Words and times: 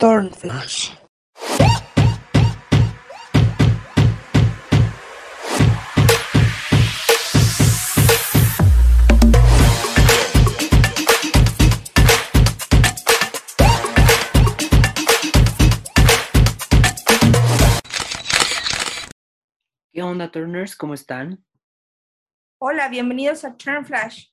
Turnflash. 0.00 0.94
¿Qué 19.92 20.02
onda, 20.02 20.30
Turners? 20.30 20.76
¿Cómo 20.76 20.94
están? 20.94 21.44
Hola, 22.56 22.88
bienvenidos 22.88 23.44
a 23.44 23.54
Turn 23.54 23.84
Flash. 23.84 24.28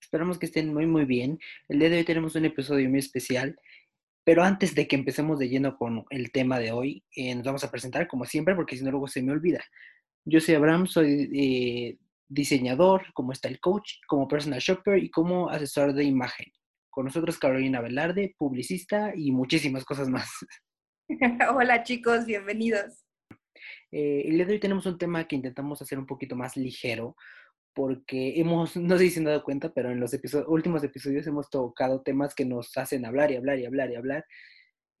Esperamos 0.00 0.40
que 0.40 0.46
estén 0.46 0.74
muy, 0.74 0.86
muy 0.86 1.04
bien. 1.04 1.38
El 1.68 1.78
día 1.78 1.90
de 1.90 1.98
hoy 1.98 2.04
tenemos 2.04 2.34
un 2.34 2.44
episodio 2.44 2.90
muy 2.90 2.98
especial, 2.98 3.56
pero 4.24 4.42
antes 4.42 4.74
de 4.74 4.86
que 4.86 4.96
empecemos 4.96 5.38
de 5.38 5.48
lleno 5.48 5.76
con 5.76 6.04
el 6.10 6.30
tema 6.30 6.58
de 6.58 6.72
hoy, 6.72 7.04
eh, 7.16 7.34
nos 7.34 7.44
vamos 7.44 7.64
a 7.64 7.70
presentar 7.70 8.06
como 8.06 8.24
siempre, 8.24 8.54
porque 8.54 8.76
si 8.76 8.84
no 8.84 8.90
luego 8.90 9.08
se 9.08 9.22
me 9.22 9.32
olvida. 9.32 9.64
Yo 10.24 10.40
soy 10.40 10.54
Abraham, 10.54 10.86
soy 10.86 11.28
eh, 11.34 11.98
diseñador, 12.28 13.12
como 13.14 13.32
está 13.32 13.48
el 13.48 13.58
coach, 13.58 13.94
como 14.06 14.28
personal 14.28 14.60
shopper 14.60 15.02
y 15.02 15.10
como 15.10 15.50
asesor 15.50 15.92
de 15.92 16.04
imagen. 16.04 16.46
Con 16.90 17.06
nosotros 17.06 17.38
Carolina 17.38 17.80
Velarde, 17.80 18.34
publicista 18.38 19.12
y 19.16 19.32
muchísimas 19.32 19.84
cosas 19.84 20.08
más. 20.08 20.30
Hola 21.54 21.82
chicos, 21.82 22.24
bienvenidos. 22.26 23.04
Eh, 23.90 24.22
el 24.26 24.36
día 24.36 24.46
de 24.46 24.52
hoy 24.52 24.60
tenemos 24.60 24.86
un 24.86 24.98
tema 24.98 25.26
que 25.26 25.36
intentamos 25.36 25.82
hacer 25.82 25.98
un 25.98 26.06
poquito 26.06 26.36
más 26.36 26.56
ligero, 26.56 27.16
porque 27.74 28.38
hemos, 28.40 28.76
no 28.76 28.98
sé 28.98 29.04
si 29.04 29.10
se 29.10 29.20
han 29.20 29.26
dado 29.26 29.44
cuenta, 29.44 29.72
pero 29.72 29.90
en 29.90 30.00
los 30.00 30.12
episodios, 30.14 30.48
últimos 30.48 30.82
episodios 30.84 31.26
hemos 31.26 31.50
tocado 31.50 32.02
temas 32.02 32.34
que 32.34 32.44
nos 32.44 32.76
hacen 32.76 33.04
hablar 33.04 33.30
y 33.30 33.36
hablar 33.36 33.58
y 33.58 33.66
hablar 33.66 33.90
y 33.90 33.96
hablar, 33.96 34.24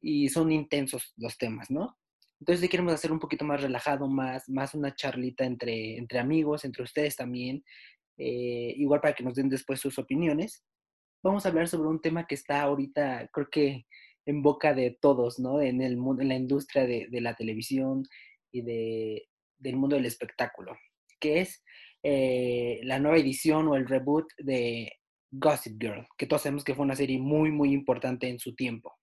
y 0.00 0.28
son 0.28 0.50
intensos 0.52 1.14
los 1.16 1.38
temas, 1.38 1.70
¿no? 1.70 1.96
Entonces, 2.40 2.68
queremos 2.68 2.92
hacer 2.92 3.12
un 3.12 3.20
poquito 3.20 3.44
más 3.44 3.62
relajado, 3.62 4.08
más, 4.08 4.48
más 4.48 4.74
una 4.74 4.94
charlita 4.96 5.44
entre, 5.44 5.96
entre 5.96 6.18
amigos, 6.18 6.64
entre 6.64 6.82
ustedes 6.82 7.14
también, 7.14 7.64
eh, 8.18 8.74
igual 8.76 9.00
para 9.00 9.14
que 9.14 9.22
nos 9.22 9.36
den 9.36 9.48
después 9.48 9.78
sus 9.80 9.96
opiniones. 9.98 10.64
Vamos 11.22 11.46
a 11.46 11.50
hablar 11.50 11.68
sobre 11.68 11.88
un 11.88 12.00
tema 12.00 12.26
que 12.26 12.34
está 12.34 12.62
ahorita, 12.62 13.28
creo 13.32 13.48
que 13.48 13.86
en 14.26 14.42
boca 14.42 14.74
de 14.74 14.98
todos, 15.00 15.38
¿no? 15.38 15.60
En 15.60 15.80
el 15.82 15.92
en 15.92 16.28
la 16.28 16.34
industria 16.34 16.84
de, 16.84 17.06
de 17.10 17.20
la 17.20 17.34
televisión 17.36 18.04
y 18.50 18.62
de, 18.62 19.28
del 19.58 19.76
mundo 19.76 19.96
del 19.96 20.06
espectáculo, 20.06 20.76
que 21.20 21.40
es 21.40 21.62
eh, 22.02 22.80
la 22.82 22.98
nueva 22.98 23.18
edición 23.18 23.68
o 23.68 23.76
el 23.76 23.86
reboot 23.86 24.26
de 24.38 24.92
Gossip 25.30 25.80
Girl, 25.80 26.06
que 26.16 26.26
todos 26.26 26.42
sabemos 26.42 26.64
que 26.64 26.74
fue 26.74 26.84
una 26.84 26.96
serie 26.96 27.18
muy, 27.18 27.50
muy 27.50 27.72
importante 27.72 28.28
en 28.28 28.38
su 28.38 28.54
tiempo. 28.54 28.94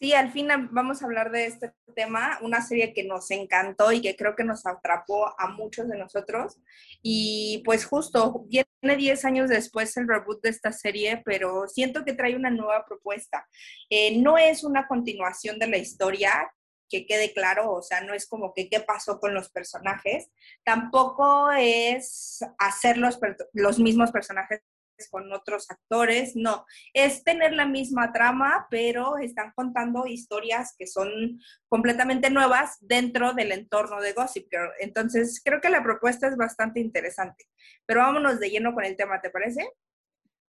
Sí, 0.00 0.12
al 0.12 0.32
fin 0.32 0.48
vamos 0.70 1.00
a 1.00 1.06
hablar 1.06 1.30
de 1.30 1.46
este 1.46 1.72
tema, 1.94 2.38
una 2.42 2.60
serie 2.60 2.92
que 2.92 3.04
nos 3.04 3.30
encantó 3.30 3.92
y 3.92 4.02
que 4.02 4.16
creo 4.16 4.34
que 4.34 4.44
nos 4.44 4.66
atrapó 4.66 5.32
a 5.38 5.48
muchos 5.48 5.88
de 5.88 5.96
nosotros. 5.96 6.58
Y 7.00 7.62
pues 7.64 7.86
justo, 7.86 8.44
viene 8.48 8.66
10 8.82 9.24
años 9.24 9.48
después 9.48 9.96
el 9.96 10.08
reboot 10.08 10.42
de 10.42 10.50
esta 10.50 10.72
serie, 10.72 11.22
pero 11.24 11.68
siento 11.68 12.04
que 12.04 12.12
trae 12.12 12.34
una 12.34 12.50
nueva 12.50 12.84
propuesta. 12.84 13.46
Eh, 13.88 14.20
no 14.20 14.36
es 14.36 14.64
una 14.64 14.86
continuación 14.88 15.58
de 15.58 15.68
la 15.68 15.78
historia, 15.78 16.52
que 16.88 17.06
quede 17.06 17.32
claro, 17.32 17.72
o 17.72 17.82
sea, 17.82 18.00
no 18.00 18.14
es 18.14 18.26
como 18.26 18.52
que 18.54 18.68
qué 18.68 18.80
pasó 18.80 19.18
con 19.20 19.34
los 19.34 19.50
personajes, 19.50 20.30
tampoco 20.64 21.50
es 21.52 22.40
hacer 22.58 22.98
los, 22.98 23.18
los 23.52 23.78
mismos 23.78 24.10
personajes 24.10 24.62
con 25.10 25.32
otros 25.32 25.70
actores, 25.70 26.36
no, 26.36 26.64
es 26.92 27.24
tener 27.24 27.52
la 27.52 27.66
misma 27.66 28.12
trama, 28.12 28.66
pero 28.70 29.18
están 29.18 29.52
contando 29.54 30.06
historias 30.06 30.74
que 30.78 30.86
son 30.86 31.40
completamente 31.68 32.30
nuevas 32.30 32.76
dentro 32.80 33.32
del 33.32 33.52
entorno 33.52 34.00
de 34.00 34.12
Gossip 34.12 34.46
Girl. 34.50 34.70
Entonces, 34.80 35.40
creo 35.44 35.60
que 35.60 35.70
la 35.70 35.82
propuesta 35.82 36.28
es 36.28 36.36
bastante 36.36 36.80
interesante. 36.80 37.46
Pero 37.86 38.00
vámonos 38.00 38.40
de 38.40 38.50
lleno 38.50 38.72
con 38.74 38.84
el 38.84 38.96
tema, 38.96 39.20
¿te 39.20 39.30
parece? 39.30 39.68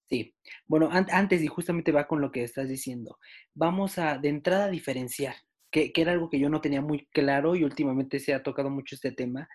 Sí, 0.07 0.35
bueno, 0.67 0.89
an 0.91 1.07
antes 1.11 1.41
y 1.41 1.47
justamente 1.47 1.91
va 1.91 2.07
con 2.07 2.21
lo 2.21 2.31
que 2.31 2.43
estás 2.43 2.69
diciendo, 2.69 3.17
vamos 3.55 3.97
a 3.97 4.19
de 4.19 4.29
entrada 4.29 4.67
diferenciar 4.67 5.35
que, 5.75 6.01
era 6.01 6.13
algo 6.13 6.29
que 6.29 6.39
yo 6.39 6.49
no 6.49 6.61
tenía 6.61 6.81
muy 6.81 7.05
claro 7.11 7.55
y 7.55 7.63
últimamente 7.65 8.19
se 8.19 8.33
ha 8.33 8.43
tocado 8.43 8.69
mucho 8.69 8.95
este 8.95 9.11
tema, 9.11 9.49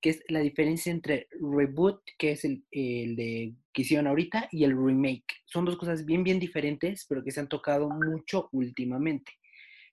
que 0.00 0.10
es 0.10 0.24
la 0.28 0.40
diferencia 0.40 0.90
entre 0.90 1.28
reboot, 1.40 2.00
que 2.18 2.32
es 2.32 2.44
el, 2.44 2.64
el 2.70 3.16
de 3.16 3.54
que 3.74 3.82
hicieron 3.82 4.06
ahorita, 4.06 4.48
y 4.50 4.64
el 4.64 4.76
remake. 4.76 5.26
Son 5.44 5.66
dos 5.66 5.76
cosas 5.76 6.06
bien, 6.06 6.24
bien 6.24 6.40
diferentes, 6.40 7.04
pero 7.06 7.22
que 7.22 7.30
se 7.30 7.40
han 7.40 7.48
tocado 7.48 7.90
mucho 7.90 8.48
últimamente. 8.52 9.32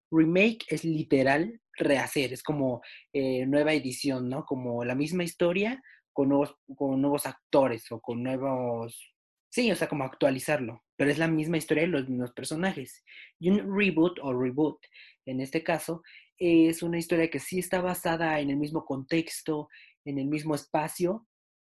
Remake 0.09 0.65
es 0.69 0.85
literal 0.85 1.59
rehacer, 1.77 2.31
es 2.31 2.43
como 2.43 2.81
eh, 3.11 3.45
nueva 3.45 3.73
edición, 3.73 4.29
¿no? 4.29 4.45
Como 4.45 4.85
la 4.85 4.95
misma 4.95 5.23
historia 5.23 5.81
con 6.13 6.29
nuevos, 6.29 6.55
con 6.77 7.01
nuevos 7.01 7.25
actores 7.25 7.91
o 7.91 7.99
con 7.99 8.23
nuevos... 8.23 9.13
Sí, 9.49 9.71
o 9.71 9.75
sea, 9.75 9.87
como 9.87 10.03
actualizarlo, 10.03 10.83
pero 10.95 11.11
es 11.11 11.17
la 11.17 11.27
misma 11.27 11.57
historia 11.57 11.83
y 11.83 11.87
los 11.87 12.07
mismos 12.07 12.31
personajes. 12.31 13.03
Y 13.39 13.49
un 13.49 13.77
reboot 13.77 14.17
o 14.21 14.33
reboot 14.33 14.79
en 15.25 15.41
este 15.41 15.63
caso, 15.63 16.01
es 16.37 16.83
una 16.83 16.97
historia 16.97 17.29
que 17.29 17.39
sí 17.39 17.59
está 17.59 17.81
basada 17.81 18.39
en 18.39 18.49
el 18.49 18.57
mismo 18.57 18.85
contexto, 18.85 19.69
en 20.05 20.19
el 20.19 20.27
mismo 20.27 20.55
espacio, 20.55 21.27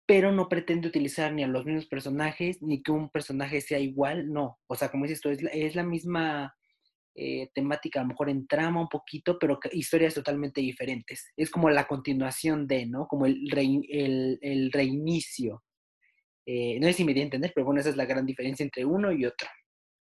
pero 0.06 0.32
no 0.32 0.50
pretende 0.50 0.88
utilizar 0.88 1.34
ni 1.34 1.44
a 1.44 1.48
los 1.48 1.66
mismos 1.66 1.88
personajes, 1.88 2.62
ni 2.62 2.82
que 2.84 2.92
un 2.92 3.10
personaje 3.10 3.62
sea 3.62 3.80
igual, 3.80 4.32
no. 4.32 4.60
O 4.68 4.76
sea, 4.76 4.90
como 4.90 5.06
dices 5.06 5.22
tú, 5.22 5.30
es 5.30 5.42
la, 5.42 5.50
es 5.52 5.76
la 5.76 5.84
misma 5.84 6.54
eh, 7.16 7.50
temática, 7.54 8.00
a 8.00 8.04
lo 8.04 8.10
mejor 8.10 8.30
en 8.30 8.48
trama 8.48 8.82
un 8.82 8.90
poquito, 8.90 9.38
pero 9.40 9.60
historias 9.72 10.16
totalmente 10.16 10.62
diferentes. 10.62 11.32
Es 11.38 11.50
como 11.50 11.70
la 11.70 11.88
continuación 11.88 12.68
de, 12.68 12.86
¿no? 12.86 13.08
Como 13.08 13.26
el, 13.26 13.48
el, 14.42 14.72
reinicio. 14.72 15.64
Eh, 16.46 16.80
no 16.80 16.88
sé 16.88 16.94
si 16.94 17.06
me 17.06 17.14
pero 17.14 17.66
bueno, 17.66 17.80
esa 17.80 17.90
es 17.90 17.98
la 17.98 18.06
gran 18.06 18.26
diferencia 18.26 18.64
entre 18.64 18.84
uno 18.84 19.12
y 19.12 19.26
otro. 19.26 19.48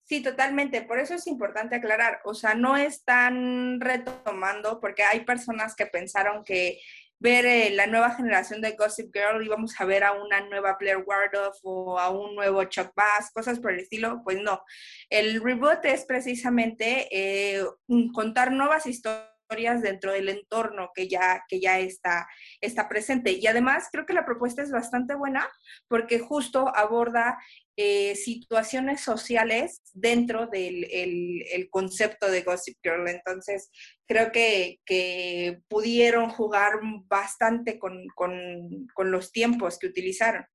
Sí, 0.08 0.22
totalmente. 0.24 0.82
Por 0.84 1.00
eso 1.00 1.16
es 1.16 1.28
importante 1.28 1.76
aclarar. 1.76 2.22
O 2.24 2.34
sea, 2.34 2.54
no 2.54 2.78
están 2.78 3.82
retomando, 3.82 4.80
porque 4.80 5.04
hay 5.04 5.26
personas 5.26 5.76
que 5.76 5.86
pensaron 5.86 6.46
que 6.46 6.80
ver 7.20 7.46
eh, 7.46 7.72
la 7.72 7.88
nueva 7.88 8.12
generación 8.12 8.62
de 8.62 8.74
Gossip 8.74 9.14
Girl 9.14 9.44
íbamos 9.44 9.74
a 9.82 9.86
ver 9.86 10.04
a 10.06 10.14
una 10.14 10.40
nueva 10.42 10.78
Blair 10.80 11.04
Waldorf 11.06 11.58
o 11.64 12.00
a 12.00 12.10
un 12.10 12.36
nuevo 12.36 12.64
Chuck 12.66 12.94
Bass, 12.96 13.32
cosas 13.34 13.60
por 13.60 13.74
el 13.74 13.80
estilo. 13.80 14.22
Pues 14.24 14.42
no. 14.42 14.62
El 15.10 15.42
reboot 15.42 15.84
es 15.84 16.06
precisamente 16.06 17.10
eh, 17.12 17.66
contar 18.14 18.54
nuevas 18.54 18.86
historias 18.86 19.37
dentro 19.82 20.12
del 20.12 20.30
entorno 20.30 20.92
que 20.94 21.08
ya, 21.08 21.44
que 21.48 21.60
ya 21.60 21.80
está, 21.80 22.28
está 22.62 22.88
presente. 22.90 23.32
Y 23.32 23.48
además 23.48 23.90
creo 23.92 24.06
que 24.06 24.14
la 24.14 24.26
propuesta 24.26 24.62
es 24.62 24.72
bastante 24.72 25.16
buena 25.16 25.48
porque 25.88 26.20
justo 26.20 26.72
aborda 26.76 27.38
eh, 27.78 28.16
situaciones 28.16 29.02
sociales 29.02 29.82
dentro 29.94 30.48
del 30.48 30.86
el, 30.92 31.44
el 31.52 31.70
concepto 31.70 32.30
de 32.30 32.42
Gossip 32.42 32.78
Girl. 32.84 33.08
Entonces, 33.08 33.72
creo 34.06 34.32
que, 34.32 34.80
que 34.86 35.62
pudieron 35.68 36.30
jugar 36.30 36.74
bastante 37.08 37.80
con, 37.80 38.08
con, 38.16 38.88
con, 38.94 39.12
los 39.12 39.32
tiempos 39.32 39.80
que 39.80 39.88
utilizaron. 39.88 40.46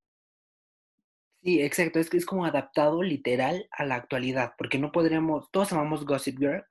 Sí, 1.42 1.60
exacto, 1.60 1.98
es 1.98 2.08
que 2.08 2.18
es 2.18 2.26
como 2.26 2.44
adaptado 2.44 3.02
literal 3.02 3.66
a 3.72 3.84
la 3.84 3.96
actualidad, 3.96 4.52
porque 4.56 4.78
no 4.78 4.92
podríamos, 4.92 5.50
todos 5.50 5.72
amamos 5.72 6.06
Gossip 6.06 6.38
Girl, 6.38 6.64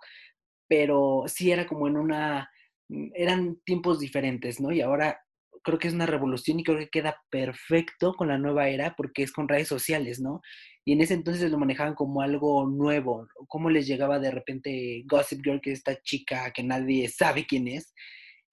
pero 0.71 1.25
sí 1.27 1.51
era 1.51 1.67
como 1.67 1.89
en 1.89 1.97
una, 1.97 2.49
eran 3.13 3.57
tiempos 3.65 3.99
diferentes, 3.99 4.61
¿no? 4.61 4.71
Y 4.71 4.79
ahora 4.79 5.19
creo 5.65 5.77
que 5.77 5.89
es 5.89 5.93
una 5.93 6.05
revolución 6.05 6.61
y 6.61 6.63
creo 6.63 6.77
que 6.77 6.87
queda 6.87 7.17
perfecto 7.29 8.13
con 8.13 8.29
la 8.29 8.37
nueva 8.37 8.69
era 8.69 8.95
porque 8.95 9.21
es 9.21 9.33
con 9.33 9.49
redes 9.49 9.67
sociales, 9.67 10.21
¿no? 10.21 10.39
Y 10.85 10.93
en 10.93 11.01
ese 11.01 11.15
entonces 11.15 11.51
lo 11.51 11.57
manejaban 11.59 11.93
como 11.93 12.21
algo 12.21 12.65
nuevo, 12.67 13.27
cómo 13.49 13.69
les 13.69 13.85
llegaba 13.85 14.17
de 14.19 14.31
repente 14.31 15.03
Gossip 15.07 15.41
Girl, 15.43 15.59
que 15.59 15.73
es 15.73 15.79
esta 15.79 16.01
chica 16.03 16.53
que 16.53 16.63
nadie 16.63 17.09
sabe 17.09 17.45
quién 17.45 17.67
es, 17.67 17.94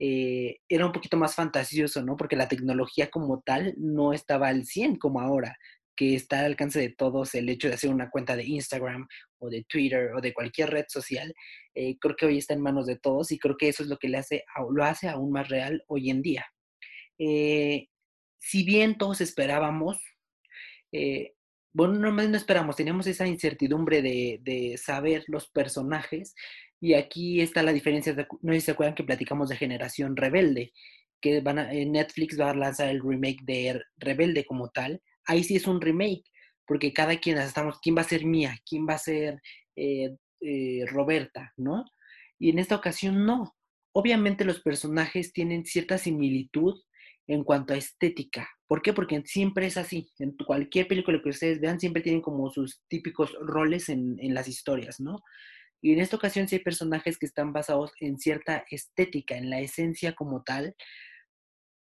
eh, 0.00 0.56
era 0.68 0.86
un 0.86 0.92
poquito 0.92 1.16
más 1.16 1.36
fantasioso, 1.36 2.02
¿no? 2.02 2.16
Porque 2.16 2.34
la 2.34 2.48
tecnología 2.48 3.10
como 3.10 3.42
tal 3.42 3.74
no 3.78 4.12
estaba 4.12 4.48
al 4.48 4.64
100 4.64 4.96
como 4.96 5.20
ahora 5.20 5.56
que 5.98 6.14
está 6.14 6.38
al 6.38 6.46
alcance 6.46 6.78
de 6.78 6.90
todos 6.90 7.34
el 7.34 7.48
hecho 7.48 7.66
de 7.66 7.74
hacer 7.74 7.90
una 7.90 8.08
cuenta 8.08 8.36
de 8.36 8.44
Instagram 8.44 9.08
o 9.38 9.50
de 9.50 9.64
Twitter 9.64 10.12
o 10.14 10.20
de 10.20 10.32
cualquier 10.32 10.70
red 10.70 10.84
social, 10.86 11.34
eh, 11.74 11.98
creo 11.98 12.14
que 12.14 12.26
hoy 12.26 12.38
está 12.38 12.54
en 12.54 12.62
manos 12.62 12.86
de 12.86 12.96
todos 12.96 13.32
y 13.32 13.38
creo 13.38 13.56
que 13.56 13.68
eso 13.68 13.82
es 13.82 13.88
lo 13.88 13.96
que 13.98 14.08
le 14.08 14.18
hace, 14.18 14.44
lo 14.70 14.84
hace 14.84 15.08
aún 15.08 15.32
más 15.32 15.48
real 15.48 15.82
hoy 15.88 16.10
en 16.10 16.22
día. 16.22 16.46
Eh, 17.18 17.88
si 18.38 18.64
bien 18.64 18.96
todos 18.96 19.20
esperábamos, 19.20 19.98
eh, 20.92 21.32
bueno, 21.72 21.94
no, 21.94 22.12
no 22.12 22.36
esperamos, 22.36 22.76
teníamos 22.76 23.08
esa 23.08 23.26
incertidumbre 23.26 24.00
de, 24.00 24.38
de, 24.42 24.78
saber 24.78 25.24
los 25.26 25.48
personajes 25.48 26.36
y 26.80 26.94
aquí 26.94 27.40
está 27.40 27.64
la 27.64 27.72
diferencia, 27.72 28.14
de, 28.14 28.24
no 28.40 28.52
sé 28.52 28.60
si 28.60 28.66
se 28.66 28.70
acuerdan 28.70 28.94
que 28.94 29.02
platicamos 29.02 29.48
de 29.48 29.56
Generación 29.56 30.16
Rebelde, 30.16 30.72
que 31.20 31.40
van 31.40 31.58
a, 31.58 31.72
Netflix 31.72 32.38
va 32.38 32.50
a 32.50 32.54
lanzar 32.54 32.88
el 32.88 33.02
remake 33.02 33.42
de 33.42 33.82
Rebelde 33.96 34.44
como 34.44 34.68
tal, 34.68 35.02
ahí 35.28 35.44
sí 35.44 35.54
es 35.56 35.66
un 35.68 35.80
remake, 35.80 36.24
porque 36.66 36.92
cada 36.92 37.16
quien 37.18 37.38
estamos, 37.38 37.78
¿quién 37.80 37.96
va 37.96 38.00
a 38.00 38.04
ser 38.04 38.24
Mía? 38.24 38.58
¿Quién 38.68 38.86
va 38.88 38.94
a 38.94 38.98
ser 38.98 39.40
eh, 39.76 40.16
eh, 40.40 40.84
Roberta, 40.86 41.52
¿no? 41.56 41.84
Y 42.38 42.50
en 42.50 42.58
esta 42.58 42.74
ocasión 42.74 43.24
no. 43.24 43.54
Obviamente 43.92 44.44
los 44.44 44.60
personajes 44.60 45.32
tienen 45.32 45.64
cierta 45.64 45.98
similitud 45.98 46.74
en 47.26 47.44
cuanto 47.44 47.74
a 47.74 47.76
estética. 47.76 48.48
¿Por 48.66 48.82
qué? 48.82 48.92
Porque 48.92 49.22
siempre 49.24 49.66
es 49.66 49.76
así. 49.76 50.10
En 50.18 50.34
cualquier 50.46 50.88
película 50.88 51.20
que 51.22 51.30
ustedes 51.30 51.60
vean, 51.60 51.78
siempre 51.78 52.02
tienen 52.02 52.22
como 52.22 52.50
sus 52.50 52.82
típicos 52.88 53.36
roles 53.40 53.88
en, 53.88 54.16
en 54.20 54.34
las 54.34 54.48
historias, 54.48 55.00
¿no? 55.00 55.22
Y 55.80 55.92
en 55.92 56.00
esta 56.00 56.16
ocasión 56.16 56.48
sí 56.48 56.56
hay 56.56 56.62
personajes 56.62 57.18
que 57.18 57.26
están 57.26 57.52
basados 57.52 57.92
en 58.00 58.18
cierta 58.18 58.64
estética, 58.70 59.36
en 59.36 59.50
la 59.50 59.60
esencia 59.60 60.14
como 60.14 60.42
tal, 60.42 60.74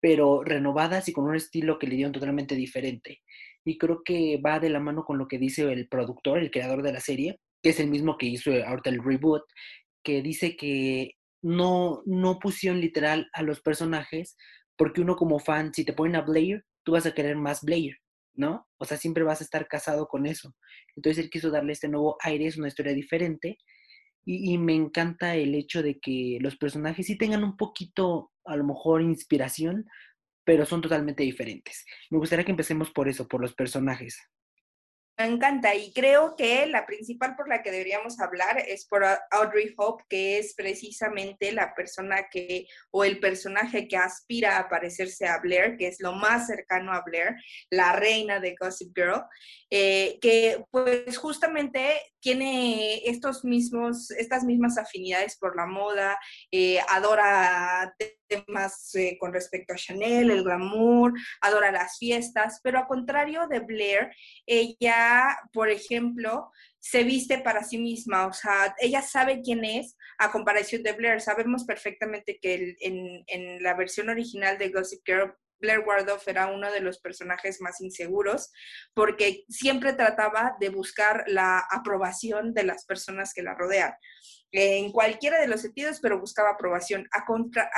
pero 0.01 0.43
renovadas 0.43 1.07
y 1.09 1.13
con 1.13 1.25
un 1.25 1.35
estilo 1.35 1.79
que 1.79 1.87
le 1.87 1.95
dieron 1.95 2.13
totalmente 2.13 2.55
diferente. 2.55 3.21
Y 3.65 3.77
creo 3.77 4.01
que 4.03 4.39
va 4.43 4.59
de 4.59 4.69
la 4.69 4.79
mano 4.79 5.03
con 5.03 5.17
lo 5.17 5.27
que 5.27 5.37
dice 5.37 5.71
el 5.71 5.87
productor, 5.87 6.39
el 6.39 6.51
creador 6.51 6.81
de 6.81 6.93
la 6.93 6.99
serie, 6.99 7.39
que 7.61 7.69
es 7.69 7.79
el 7.79 7.89
mismo 7.89 8.17
que 8.17 8.27
hizo 8.27 8.51
ahorita 8.51 8.89
el 8.89 9.03
reboot, 9.03 9.43
que 10.03 10.21
dice 10.21 10.55
que 10.55 11.15
no, 11.41 12.01
no 12.05 12.39
pusieron 12.39 12.79
literal 12.79 13.29
a 13.33 13.43
los 13.43 13.61
personajes, 13.61 14.37
porque 14.77 15.01
uno 15.01 15.15
como 15.15 15.39
fan, 15.39 15.73
si 15.73 15.83
te 15.83 15.93
ponen 15.93 16.15
a 16.15 16.21
Blair, 16.21 16.63
tú 16.83 16.93
vas 16.93 17.05
a 17.05 17.13
querer 17.13 17.35
más 17.35 17.61
Blair, 17.61 17.97
¿no? 18.33 18.67
O 18.77 18.85
sea, 18.85 18.97
siempre 18.97 19.23
vas 19.23 19.41
a 19.41 19.43
estar 19.43 19.67
casado 19.67 20.07
con 20.07 20.25
eso. 20.25 20.55
Entonces 20.95 21.23
él 21.23 21.29
quiso 21.29 21.51
darle 21.51 21.73
este 21.73 21.89
nuevo 21.89 22.17
aire, 22.23 22.47
es 22.47 22.57
una 22.57 22.69
historia 22.69 22.93
diferente. 22.93 23.57
Y, 24.25 24.53
y, 24.53 24.57
me 24.57 24.75
encanta 24.75 25.35
el 25.35 25.55
hecho 25.55 25.81
de 25.81 25.99
que 25.99 26.37
los 26.41 26.57
personajes 26.57 27.07
sí 27.07 27.17
tengan 27.17 27.43
un 27.43 27.57
poquito, 27.57 28.31
a 28.49 28.57
lo 28.57 28.63
mejor, 28.63 29.01
inspiración, 29.01 29.85
pero 30.43 30.65
son 30.65 30.81
totalmente 30.81 31.23
diferentes. 31.23 31.85
Me 32.09 32.17
gustaría 32.17 32.43
que 32.43 32.51
empecemos 32.51 32.91
por 32.91 33.07
eso, 33.07 33.27
por 33.27 33.41
los 33.41 33.53
personajes. 33.53 34.19
Encanta 35.25 35.75
y 35.75 35.91
creo 35.91 36.37
que 36.37 36.65
la 36.67 36.85
principal 36.85 37.35
por 37.35 37.49
la 37.49 37.61
que 37.61 37.71
deberíamos 37.71 38.21
hablar 38.21 38.63
es 38.65 38.85
por 38.85 39.03
Audrey 39.31 39.73
Hope, 39.75 40.05
que 40.07 40.39
es 40.39 40.53
precisamente 40.55 41.51
la 41.51 41.75
persona 41.75 42.29
que, 42.31 42.67
o 42.91 43.03
el 43.03 43.19
personaje 43.19 43.89
que 43.89 43.97
aspira 43.97 44.57
a 44.57 44.69
parecerse 44.69 45.27
a 45.27 45.39
Blair, 45.39 45.75
que 45.75 45.87
es 45.87 45.99
lo 45.99 46.13
más 46.13 46.47
cercano 46.47 46.93
a 46.93 47.03
Blair, 47.05 47.35
la 47.69 47.91
reina 47.91 48.39
de 48.39 48.55
Gossip 48.57 48.95
Girl, 48.95 49.25
eh, 49.69 50.17
que 50.21 50.63
pues 50.71 51.17
justamente 51.17 51.99
tiene 52.21 53.01
estos 53.09 53.43
mismos, 53.43 54.11
estas 54.11 54.45
mismas 54.45 54.77
afinidades 54.77 55.37
por 55.37 55.55
la 55.57 55.65
moda, 55.65 56.17
eh, 56.49 56.79
adora 56.87 57.93
temas 58.29 58.93
eh, 58.95 59.17
con 59.19 59.33
respecto 59.33 59.73
a 59.73 59.77
Chanel, 59.77 60.31
el 60.31 60.43
glamour, 60.43 61.13
adora 61.41 61.71
las 61.71 61.97
fiestas, 61.97 62.59
pero 62.63 62.79
a 62.79 62.87
contrario 62.87 63.47
de 63.47 63.59
Blair, 63.59 64.11
ella, 64.45 65.08
por 65.53 65.69
ejemplo, 65.69 66.51
se 66.79 67.03
viste 67.03 67.39
para 67.39 67.63
sí 67.63 67.77
misma, 67.77 68.27
o 68.27 68.33
sea, 68.33 68.75
ella 68.79 69.01
sabe 69.01 69.41
quién 69.41 69.65
es 69.65 69.97
a 70.17 70.31
comparación 70.31 70.83
de 70.83 70.93
Blair. 70.93 71.21
Sabemos 71.21 71.65
perfectamente 71.65 72.39
que 72.41 72.75
en, 72.79 73.23
en 73.27 73.63
la 73.63 73.73
versión 73.73 74.09
original 74.09 74.57
de 74.57 74.69
Gossip 74.69 75.01
Girl, 75.05 75.33
Blair 75.59 75.79
Waldorf 75.79 76.25
era 76.27 76.47
uno 76.47 76.71
de 76.71 76.79
los 76.79 76.99
personajes 76.99 77.59
más 77.59 77.81
inseguros 77.81 78.49
porque 78.93 79.43
siempre 79.49 79.91
trataba 79.91 80.55
de 80.59 80.69
buscar 80.69 81.25
la 81.27 81.59
aprobación 81.69 82.53
de 82.53 82.63
las 82.63 82.85
personas 82.85 83.33
que 83.33 83.43
la 83.43 83.55
rodean 83.55 83.93
en 84.51 84.91
cualquiera 84.91 85.39
de 85.39 85.47
los 85.47 85.61
sentidos, 85.61 85.99
pero 86.01 86.19
buscaba 86.19 86.51
aprobación, 86.51 87.07
a, 87.11 87.23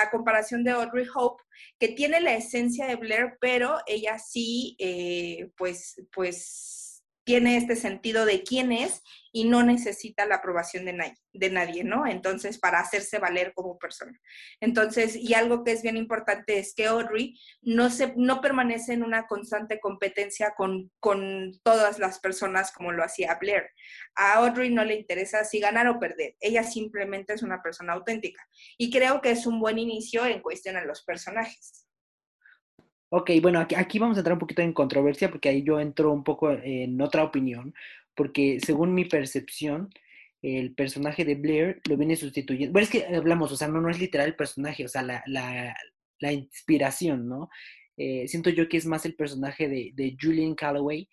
a, 0.01 0.10
comparación 0.10 0.63
de 0.63 0.72
Audrey 0.72 1.06
Hope, 1.13 1.44
que 1.80 1.89
tiene 1.89 2.22
la 2.22 2.33
esencia 2.33 2.88
de 2.88 2.95
Blair, 2.95 3.38
pero 3.42 3.80
ella 3.86 4.18
sí, 4.19 4.75
eh, 4.80 5.51
pues, 5.57 6.01
pues 6.13 6.81
tiene 7.31 7.56
este 7.56 7.78
sentido 7.78 8.25
de 8.25 8.44
quién 8.44 8.74
es 8.74 9.04
y 9.31 9.45
no 9.45 9.63
necesita 9.63 10.25
la 10.25 10.36
aprobación 10.36 10.83
de 10.83 10.92
nadie, 10.92 11.18
de 11.31 11.50
nadie, 11.50 11.86
¿no? 11.86 12.06
Entonces, 12.06 12.60
para 12.60 12.81
hacerse 12.81 13.19
valer 13.19 13.54
como 13.54 13.80
persona. 13.80 14.19
Entonces, 14.60 15.16
y 15.16 15.33
algo 15.33 15.63
que 15.63 15.72
es 15.72 15.81
bien 15.81 15.95
importante 15.95 16.60
es 16.60 16.75
que 16.75 16.88
Audrey 16.88 17.39
no, 17.62 17.89
se, 17.89 18.13
no 18.18 18.42
permanece 18.42 18.92
en 18.92 19.04
una 19.04 19.28
constante 19.28 19.80
competencia 19.80 20.54
con, 20.57 20.92
con 21.00 21.54
todas 21.63 22.00
las 22.00 22.19
personas 22.19 22.74
como 22.74 22.92
lo 22.92 23.01
hacía 23.01 23.38
Blair. 23.39 23.69
A 24.16 24.33
Audrey 24.33 24.69
no 24.69 24.83
le 24.83 24.95
interesa 24.95 25.45
si 25.45 25.62
ganar 25.62 25.88
o 25.88 26.01
perder, 26.01 26.36
ella 26.42 26.63
simplemente 26.63 27.31
es 27.31 27.44
una 27.44 27.63
persona 27.63 27.94
auténtica. 27.94 28.45
Y 28.78 28.92
creo 28.92 29.22
que 29.22 29.31
es 29.31 29.48
un 29.48 29.62
buen 29.62 29.80
inicio 29.80 30.25
en 30.25 30.42
cuestión 30.42 30.75
a 30.75 30.83
los 30.83 31.01
personajes. 31.04 31.81
Ok, 33.13 33.30
bueno, 33.42 33.60
aquí, 33.60 34.00
vamos 34.00 34.16
a 34.16 34.22
entrar 34.22 34.34
un 34.34 34.40
poquito 34.40 34.62
en 34.62 34.72
controversia 34.72 35.30
porque 35.30 35.50
ahí 35.50 35.63
yo 35.63 35.81
entro 35.81 36.13
un 36.13 36.24
poco 36.24 36.50
en 36.52 37.02
otra 37.02 37.25
opinión, 37.25 37.74
porque 38.16 38.60
según 38.66 38.94
mi 38.94 39.04
percepción, 39.04 39.90
el 40.42 40.74
personaje 40.75 41.25
de 41.25 41.36
Blair 41.36 41.81
lo 41.90 41.98
viene 41.98 42.16
sustituyendo. 42.16 42.72
Bueno, 42.72 42.86
es 42.86 42.90
que 42.90 43.06
hablamos, 43.13 43.52
o 43.52 43.58
sea, 43.58 43.68
no, 43.68 43.81
no 43.81 43.90
es 43.90 44.00
literal 44.00 44.28
el 44.28 44.36
personaje, 44.38 44.86
o 44.86 44.88
sea, 44.88 45.04
la, 45.04 45.24
la, 45.28 46.34
inspiración, 46.34 47.28
¿no? 47.28 47.50
Eh, 47.98 48.28
siento 48.30 48.50
yo 48.50 48.69
que 48.69 48.78
es 48.78 48.86
más 48.86 49.06
el 49.06 49.16
personaje 49.16 49.68
de, 49.68 50.18
Julian 50.19 50.56
Calloway, 50.56 51.10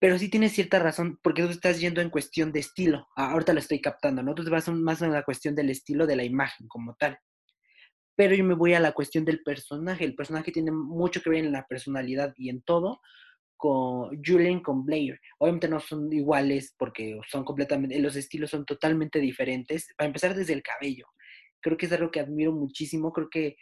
pero 0.00 0.18
sí 0.18 0.28
tienes 0.28 0.52
cierta 0.52 0.80
razón, 0.80 1.18
porque 1.22 1.42
tú 1.42 1.50
estás 1.50 1.80
yendo 1.80 2.00
en 2.00 2.10
cuestión 2.10 2.52
de 2.52 2.60
estilo. 2.60 3.08
Ah, 3.16 3.32
ahorita 3.32 3.52
lo 3.52 3.60
estoy 3.60 3.80
captando, 3.80 4.22
¿no? 4.22 4.34
Tú 4.34 4.44
te 4.44 4.50
vas 4.50 4.68
más 4.68 5.02
en 5.02 5.12
la 5.12 5.22
cuestión 5.24 5.54
del 5.54 5.70
estilo 5.70 6.06
de 6.08 6.16
la 6.16 6.24
imagen 6.24 6.66
como 6.68 6.94
tal 6.96 7.18
pero 8.18 8.34
yo 8.34 8.42
me 8.42 8.54
voy 8.54 8.74
a 8.74 8.80
la 8.80 8.90
cuestión 8.90 9.24
del 9.24 9.44
personaje. 9.44 10.04
El 10.04 10.16
personaje 10.16 10.50
tiene 10.50 10.72
mucho 10.72 11.22
que 11.22 11.30
ver 11.30 11.44
en 11.44 11.52
la 11.52 11.68
personalidad 11.68 12.34
y 12.36 12.48
en 12.48 12.62
todo 12.62 13.00
con 13.56 14.20
Julian, 14.24 14.58
con 14.58 14.84
Blair. 14.84 15.20
Obviamente 15.38 15.68
no 15.68 15.78
son 15.78 16.12
iguales 16.12 16.74
porque 16.76 17.20
son 17.28 17.44
completamente, 17.44 17.96
los 18.00 18.16
estilos 18.16 18.50
son 18.50 18.64
totalmente 18.64 19.20
diferentes. 19.20 19.94
Para 19.96 20.08
empezar 20.08 20.34
desde 20.34 20.52
el 20.52 20.64
cabello. 20.64 21.06
Creo 21.60 21.76
que 21.76 21.86
es 21.86 21.92
algo 21.92 22.10
que 22.10 22.18
admiro 22.18 22.50
muchísimo. 22.50 23.12
Creo 23.12 23.30
que 23.30 23.54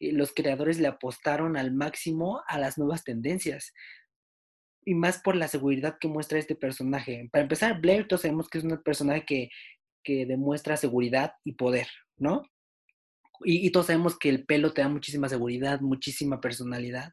los 0.00 0.32
creadores 0.34 0.80
le 0.80 0.88
apostaron 0.88 1.56
al 1.56 1.72
máximo 1.72 2.42
a 2.48 2.58
las 2.58 2.78
nuevas 2.78 3.04
tendencias. 3.04 3.72
Y 4.84 4.96
más 4.96 5.20
por 5.22 5.36
la 5.36 5.46
seguridad 5.46 5.98
que 6.00 6.08
muestra 6.08 6.40
este 6.40 6.56
personaje. 6.56 7.28
Para 7.30 7.44
empezar, 7.44 7.80
Blair, 7.80 8.08
todos 8.08 8.22
sabemos 8.22 8.48
que 8.48 8.58
es 8.58 8.64
un 8.64 8.82
personaje 8.82 9.24
que, 9.24 9.48
que 10.02 10.26
demuestra 10.26 10.76
seguridad 10.76 11.34
y 11.44 11.52
poder, 11.52 11.86
¿no? 12.16 12.42
Y, 13.44 13.70
todos 13.70 13.86
sabemos 13.86 14.18
que 14.18 14.28
el 14.28 14.44
pelo 14.44 14.72
te 14.72 14.82
da 14.82 14.88
muchísima 14.88 15.28
seguridad, 15.28 15.80
muchísima 15.80 16.40
personalidad. 16.40 17.12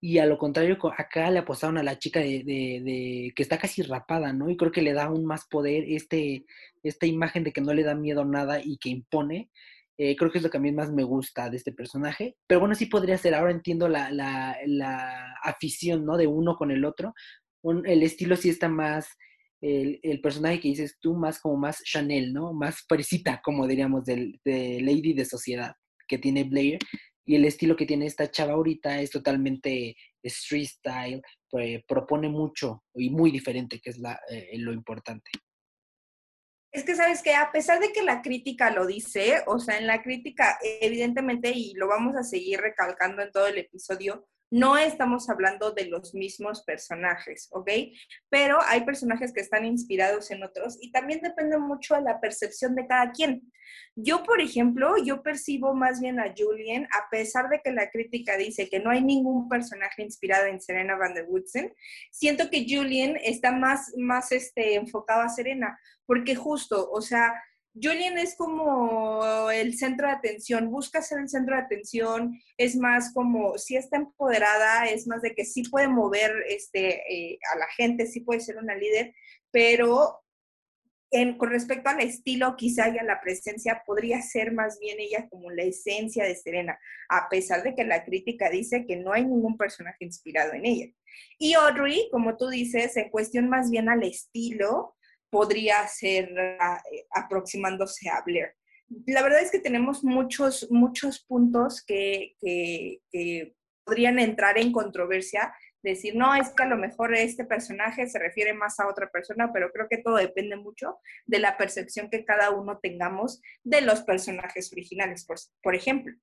Y 0.00 0.18
a 0.18 0.26
lo 0.26 0.36
contrario, 0.36 0.78
acá 0.98 1.30
le 1.30 1.38
apostaron 1.38 1.78
a 1.78 1.82
la 1.82 1.98
chica 1.98 2.20
de, 2.20 2.42
de, 2.44 3.32
que 3.36 3.42
está 3.42 3.58
casi 3.58 3.82
rapada, 3.82 4.32
¿no? 4.32 4.50
Y 4.50 4.56
creo 4.56 4.72
que 4.72 4.82
le 4.82 4.92
da 4.92 5.04
aún 5.04 5.24
más 5.24 5.46
poder 5.46 5.84
este, 5.86 6.44
esta 6.82 7.06
imagen 7.06 7.44
de 7.44 7.52
que 7.52 7.60
no 7.60 7.72
le 7.72 7.84
da 7.84 7.94
miedo 7.94 8.22
a 8.22 8.24
nada 8.24 8.60
y 8.62 8.78
que 8.78 8.88
impone. 8.88 9.50
Eh, 9.98 10.16
creo 10.16 10.32
que 10.32 10.38
es 10.38 10.44
lo 10.44 10.50
que 10.50 10.56
a 10.56 10.60
mí 10.60 10.72
más 10.72 10.90
me 10.90 11.04
gusta 11.04 11.50
de 11.50 11.56
este 11.56 11.72
personaje. 11.72 12.36
Pero 12.48 12.60
bueno, 12.60 12.74
sí 12.74 12.86
podría 12.86 13.16
ser. 13.16 13.34
Ahora 13.34 13.52
entiendo 13.52 13.88
la, 13.88 14.10
la, 14.10 14.56
la 14.66 15.34
afición, 15.44 16.04
¿no? 16.04 16.16
De 16.16 16.26
uno 16.26 16.56
con 16.56 16.72
el 16.72 16.84
otro. 16.84 17.14
el 17.62 18.02
estilo 18.02 18.36
sí 18.36 18.48
está 18.48 18.68
más 18.68 19.06
el, 19.62 20.20
personaje 20.20 20.60
que 20.60 20.68
dices 20.68 20.98
tú, 21.00 21.14
más 21.14 21.40
como 21.40 21.56
más 21.56 21.82
Chanel, 21.84 22.32
¿no? 22.32 22.52
Más 22.52 22.84
parecita, 22.88 23.40
como 23.42 23.66
diríamos, 23.66 24.04
de, 24.04 24.38
de 24.44 24.80
Lady 24.80 25.14
de 25.14 25.24
Sociedad 25.24 25.72
que 26.08 26.18
tiene 26.18 26.44
Blair. 26.44 26.78
Y 27.24 27.36
el 27.36 27.44
estilo 27.44 27.76
que 27.76 27.86
tiene 27.86 28.06
esta 28.06 28.30
chava 28.30 28.54
ahorita 28.54 29.00
es 29.00 29.10
totalmente 29.10 29.96
street 30.22 30.66
style, 30.66 31.22
pues, 31.48 31.82
propone 31.86 32.28
mucho 32.28 32.82
y 32.94 33.10
muy 33.10 33.30
diferente, 33.30 33.80
que 33.80 33.90
es 33.90 33.98
la, 33.98 34.20
eh, 34.28 34.58
lo 34.58 34.72
importante. 34.72 35.30
Es 36.72 36.84
que 36.84 36.96
sabes 36.96 37.22
que 37.22 37.34
a 37.34 37.52
pesar 37.52 37.80
de 37.80 37.92
que 37.92 38.02
la 38.02 38.22
crítica 38.22 38.70
lo 38.70 38.86
dice, 38.86 39.42
o 39.46 39.58
sea, 39.58 39.78
en 39.78 39.86
la 39.86 40.02
crítica, 40.02 40.58
evidentemente, 40.80 41.52
y 41.54 41.74
lo 41.74 41.86
vamos 41.86 42.16
a 42.16 42.24
seguir 42.24 42.60
recalcando 42.60 43.22
en 43.22 43.30
todo 43.30 43.46
el 43.46 43.58
episodio, 43.58 44.26
no 44.52 44.76
estamos 44.76 45.30
hablando 45.30 45.72
de 45.72 45.86
los 45.86 46.14
mismos 46.14 46.62
personajes, 46.62 47.48
¿ok? 47.52 47.70
Pero 48.28 48.58
hay 48.66 48.82
personajes 48.82 49.32
que 49.32 49.40
están 49.40 49.64
inspirados 49.64 50.30
en 50.30 50.42
otros 50.42 50.76
y 50.78 50.92
también 50.92 51.22
depende 51.22 51.56
mucho 51.56 51.94
de 51.94 52.02
la 52.02 52.20
percepción 52.20 52.74
de 52.74 52.86
cada 52.86 53.12
quien. 53.12 53.50
Yo, 53.96 54.22
por 54.22 54.42
ejemplo, 54.42 54.96
yo 55.02 55.22
percibo 55.22 55.72
más 55.74 56.02
bien 56.02 56.20
a 56.20 56.34
Julian, 56.36 56.84
a 56.84 57.08
pesar 57.10 57.48
de 57.48 57.62
que 57.64 57.72
la 57.72 57.88
crítica 57.88 58.36
dice 58.36 58.68
que 58.68 58.78
no 58.78 58.90
hay 58.90 59.02
ningún 59.02 59.48
personaje 59.48 60.02
inspirado 60.02 60.44
en 60.44 60.60
Serena 60.60 60.96
Van 60.96 61.14
der 61.14 61.24
Woodsen, 61.30 61.72
siento 62.10 62.50
que 62.50 62.66
Julian 62.68 63.16
está 63.22 63.52
más, 63.52 63.90
más 63.96 64.32
este, 64.32 64.74
enfocado 64.74 65.22
a 65.22 65.30
Serena, 65.30 65.78
porque 66.04 66.34
justo, 66.34 66.90
o 66.90 67.00
sea, 67.00 67.32
Julian 67.74 68.18
es 68.18 68.36
como 68.36 69.50
el 69.50 69.76
centro 69.78 70.06
de 70.06 70.12
atención, 70.12 70.70
busca 70.70 71.00
ser 71.00 71.20
el 71.20 71.28
centro 71.28 71.56
de 71.56 71.62
atención, 71.62 72.38
es 72.56 72.76
más 72.76 73.12
como, 73.14 73.56
si 73.56 73.76
está 73.76 73.96
empoderada, 73.96 74.86
es 74.86 75.06
más 75.06 75.22
de 75.22 75.34
que 75.34 75.44
sí 75.44 75.62
puede 75.62 75.88
mover 75.88 76.32
este, 76.48 77.00
eh, 77.12 77.38
a 77.54 77.58
la 77.58 77.66
gente, 77.76 78.06
sí 78.06 78.20
puede 78.20 78.40
ser 78.40 78.58
una 78.58 78.74
líder, 78.74 79.14
pero 79.50 80.22
con 81.36 81.50
respecto 81.50 81.90
al 81.90 82.00
estilo, 82.00 82.56
quizá 82.56 82.88
y 82.88 82.98
a 82.98 83.02
la 83.02 83.20
presencia, 83.20 83.82
podría 83.86 84.22
ser 84.22 84.52
más 84.52 84.78
bien 84.78 84.98
ella 84.98 85.28
como 85.28 85.50
la 85.50 85.62
esencia 85.62 86.24
de 86.24 86.34
Serena, 86.34 86.78
a 87.10 87.28
pesar 87.28 87.62
de 87.62 87.74
que 87.74 87.84
la 87.84 88.02
crítica 88.02 88.48
dice 88.48 88.86
que 88.86 88.96
no 88.96 89.12
hay 89.12 89.26
ningún 89.26 89.58
personaje 89.58 90.06
inspirado 90.06 90.54
en 90.54 90.64
ella. 90.64 90.86
Y 91.38 91.52
Audrey, 91.52 92.08
como 92.10 92.38
tú 92.38 92.48
dices, 92.48 92.96
en 92.96 93.10
cuestión 93.10 93.50
más 93.50 93.70
bien 93.70 93.90
al 93.90 94.02
estilo, 94.04 94.96
podría 95.32 95.88
ser 95.88 96.28
eh, 96.36 97.06
aproximándose 97.10 98.10
a 98.10 98.20
Blair. 98.20 98.54
La 99.06 99.22
verdad 99.22 99.40
es 99.40 99.50
que 99.50 99.58
tenemos 99.58 100.04
muchos, 100.04 100.70
muchos 100.70 101.24
puntos 101.24 101.82
que, 101.82 102.34
que 102.38 103.54
podrían 103.82 104.18
entrar 104.18 104.58
en 104.58 104.70
controversia 104.70 105.54
decir, 105.82 106.14
no, 106.14 106.34
es 106.34 106.50
que 106.50 106.62
a 106.62 106.66
lo 106.66 106.76
mejor 106.76 107.14
este 107.14 107.46
personaje 107.46 108.06
se 108.06 108.18
refiere 108.18 108.52
más 108.52 108.78
a 108.78 108.86
otra 108.86 109.08
persona, 109.10 109.50
pero 109.52 109.72
creo 109.72 109.88
que 109.88 109.98
todo 109.98 110.16
depende 110.16 110.56
mucho 110.56 110.98
de 111.24 111.38
la 111.38 111.56
percepción 111.56 112.10
que 112.10 112.26
cada 112.26 112.50
uno 112.50 112.78
tengamos 112.80 113.40
de 113.64 113.80
los 113.80 114.02
personajes 114.02 114.70
originales, 114.70 115.26
por 115.62 115.74
ejemplo. 115.74 116.14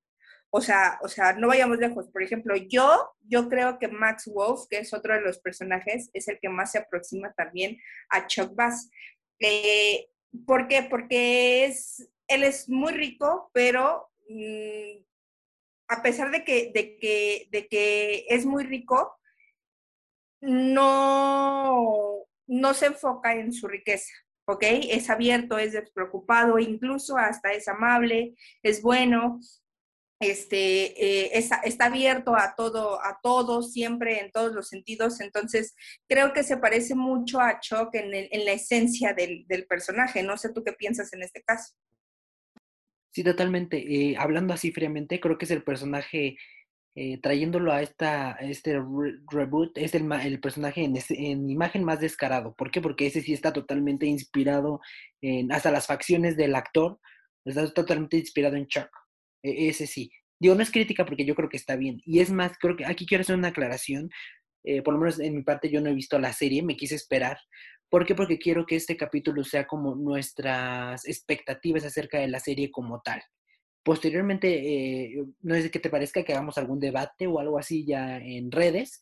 O 0.52 0.60
sea, 0.60 0.98
o 1.02 1.08
sea, 1.08 1.32
no 1.32 1.48
vayamos 1.48 1.78
lejos. 1.78 2.08
Por 2.08 2.22
ejemplo, 2.22 2.56
yo, 2.56 3.12
yo 3.20 3.48
creo 3.48 3.78
que 3.78 3.88
Max 3.88 4.26
Wolf, 4.26 4.66
que 4.68 4.78
es 4.78 4.92
otro 4.92 5.14
de 5.14 5.20
los 5.20 5.38
personajes, 5.38 6.10
es 6.12 6.26
el 6.28 6.38
que 6.40 6.48
más 6.48 6.72
se 6.72 6.78
aproxima 6.78 7.32
también 7.34 7.78
a 8.08 8.26
Chuck 8.26 8.54
Bass. 8.54 8.90
Eh, 9.38 10.08
¿Por 10.46 10.66
qué? 10.68 10.82
Porque 10.82 11.64
es, 11.66 12.10
él 12.26 12.44
es 12.44 12.68
muy 12.68 12.92
rico, 12.92 13.50
pero 13.52 14.10
mm, 14.28 15.04
a 15.88 16.02
pesar 16.02 16.30
de 16.30 16.44
que, 16.44 16.70
de, 16.72 16.96
que, 16.98 17.48
de 17.50 17.66
que 17.68 18.26
es 18.28 18.44
muy 18.44 18.64
rico, 18.64 19.16
no, 20.40 22.24
no 22.46 22.74
se 22.74 22.86
enfoca 22.86 23.34
en 23.34 23.52
su 23.52 23.68
riqueza, 23.68 24.12
¿ok? 24.46 24.62
Es 24.62 25.10
abierto, 25.10 25.58
es 25.58 25.72
despreocupado, 25.72 26.58
incluso 26.58 27.16
hasta 27.16 27.52
es 27.52 27.68
amable, 27.68 28.34
es 28.62 28.82
bueno, 28.82 29.40
este, 30.20 31.28
eh, 31.28 31.44
está 31.64 31.86
abierto 31.86 32.36
a 32.36 32.54
todo, 32.54 33.02
a 33.02 33.18
todo, 33.22 33.62
siempre 33.62 34.20
en 34.20 34.30
todos 34.30 34.52
los 34.52 34.68
sentidos. 34.68 35.20
Entonces, 35.20 35.74
creo 36.06 36.34
que 36.34 36.42
se 36.42 36.58
parece 36.58 36.94
mucho 36.94 37.40
a 37.40 37.58
Chuck 37.58 37.94
en, 37.94 38.12
en 38.12 38.44
la 38.44 38.52
esencia 38.52 39.14
del, 39.14 39.46
del, 39.48 39.66
personaje. 39.66 40.22
No 40.22 40.36
sé 40.36 40.52
tú 40.52 40.62
qué 40.62 40.74
piensas 40.74 41.12
en 41.14 41.22
este 41.22 41.42
caso. 41.42 41.74
Sí, 43.12 43.24
totalmente. 43.24 43.78
Eh, 43.78 44.16
hablando 44.18 44.52
así 44.52 44.70
fríamente, 44.72 45.18
creo 45.20 45.38
que 45.38 45.46
es 45.46 45.50
el 45.50 45.64
personaje 45.64 46.36
eh, 46.94 47.18
trayéndolo 47.22 47.72
a, 47.72 47.80
esta, 47.80 48.32
este 48.40 48.74
reboot, 49.30 49.78
es 49.78 49.94
el, 49.94 50.10
el 50.12 50.40
personaje 50.40 50.82
en, 50.84 50.98
en, 51.08 51.48
imagen 51.48 51.82
más 51.82 52.00
descarado. 52.00 52.54
¿Por 52.54 52.70
qué? 52.70 52.82
Porque 52.82 53.06
ese 53.06 53.22
sí 53.22 53.32
está 53.32 53.54
totalmente 53.54 54.04
inspirado 54.06 54.80
en, 55.22 55.50
hasta 55.50 55.70
las 55.70 55.86
facciones 55.86 56.36
del 56.36 56.54
actor, 56.54 57.00
está 57.44 57.72
totalmente 57.72 58.18
inspirado 58.18 58.56
en 58.56 58.66
Chuck. 58.66 58.90
E, 59.42 59.68
ese 59.68 59.86
sí. 59.86 60.10
Digo, 60.38 60.54
no 60.54 60.62
es 60.62 60.70
crítica 60.70 61.04
porque 61.04 61.24
yo 61.24 61.34
creo 61.34 61.48
que 61.48 61.56
está 61.56 61.76
bien. 61.76 62.00
Y 62.04 62.20
es 62.20 62.30
más, 62.30 62.56
creo 62.58 62.76
que 62.76 62.86
aquí 62.86 63.06
quiero 63.06 63.22
hacer 63.22 63.36
una 63.36 63.48
aclaración. 63.48 64.10
Eh, 64.64 64.82
por 64.82 64.94
lo 64.94 65.00
menos 65.00 65.18
en 65.20 65.34
mi 65.34 65.42
parte 65.42 65.70
yo 65.70 65.80
no 65.80 65.90
he 65.90 65.94
visto 65.94 66.18
la 66.18 66.32
serie, 66.32 66.62
me 66.62 66.76
quise 66.76 66.94
esperar. 66.94 67.38
¿Por 67.88 68.06
qué? 68.06 68.14
Porque 68.14 68.38
quiero 68.38 68.66
que 68.66 68.76
este 68.76 68.96
capítulo 68.96 69.42
sea 69.44 69.66
como 69.66 69.94
nuestras 69.96 71.06
expectativas 71.06 71.84
acerca 71.84 72.18
de 72.18 72.28
la 72.28 72.38
serie 72.38 72.70
como 72.70 73.00
tal. 73.00 73.22
Posteriormente, 73.82 75.14
eh, 75.14 75.24
no 75.40 75.54
sé 75.54 75.70
qué 75.70 75.80
te 75.80 75.90
parezca 75.90 76.22
que 76.22 76.32
hagamos 76.32 76.58
algún 76.58 76.78
debate 76.78 77.26
o 77.26 77.40
algo 77.40 77.58
así 77.58 77.86
ya 77.86 78.18
en 78.18 78.52
redes, 78.52 79.00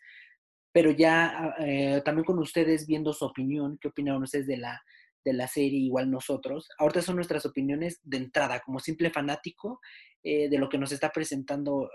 pero 0.73 0.92
ya 0.92 1.54
eh, 1.59 2.00
también 2.04 2.25
con 2.25 2.38
ustedes 2.38 2.87
viendo 2.87 3.12
su 3.12 3.25
opinión, 3.25 3.78
qué 3.80 3.88
opinaron 3.88 4.23
ustedes 4.23 4.47
de 4.47 4.59
la, 4.59 4.80
de 5.25 5.32
la 5.32 5.48
serie, 5.48 5.78
igual 5.78 6.10
nosotros. 6.10 6.68
Ahorita 6.78 7.02
son 7.02 7.16
nuestras 7.16 7.44
opiniones 7.46 8.00
de 8.02 8.18
entrada, 8.18 8.60
como 8.60 8.80
simple 8.80 9.10
fanático 9.10 9.80
eh, 10.22 10.48
de 10.48 10.58
lo 10.58 10.68
que 10.68 10.78
nos 10.78 10.92
está 10.92 11.10
presentando 11.10 11.90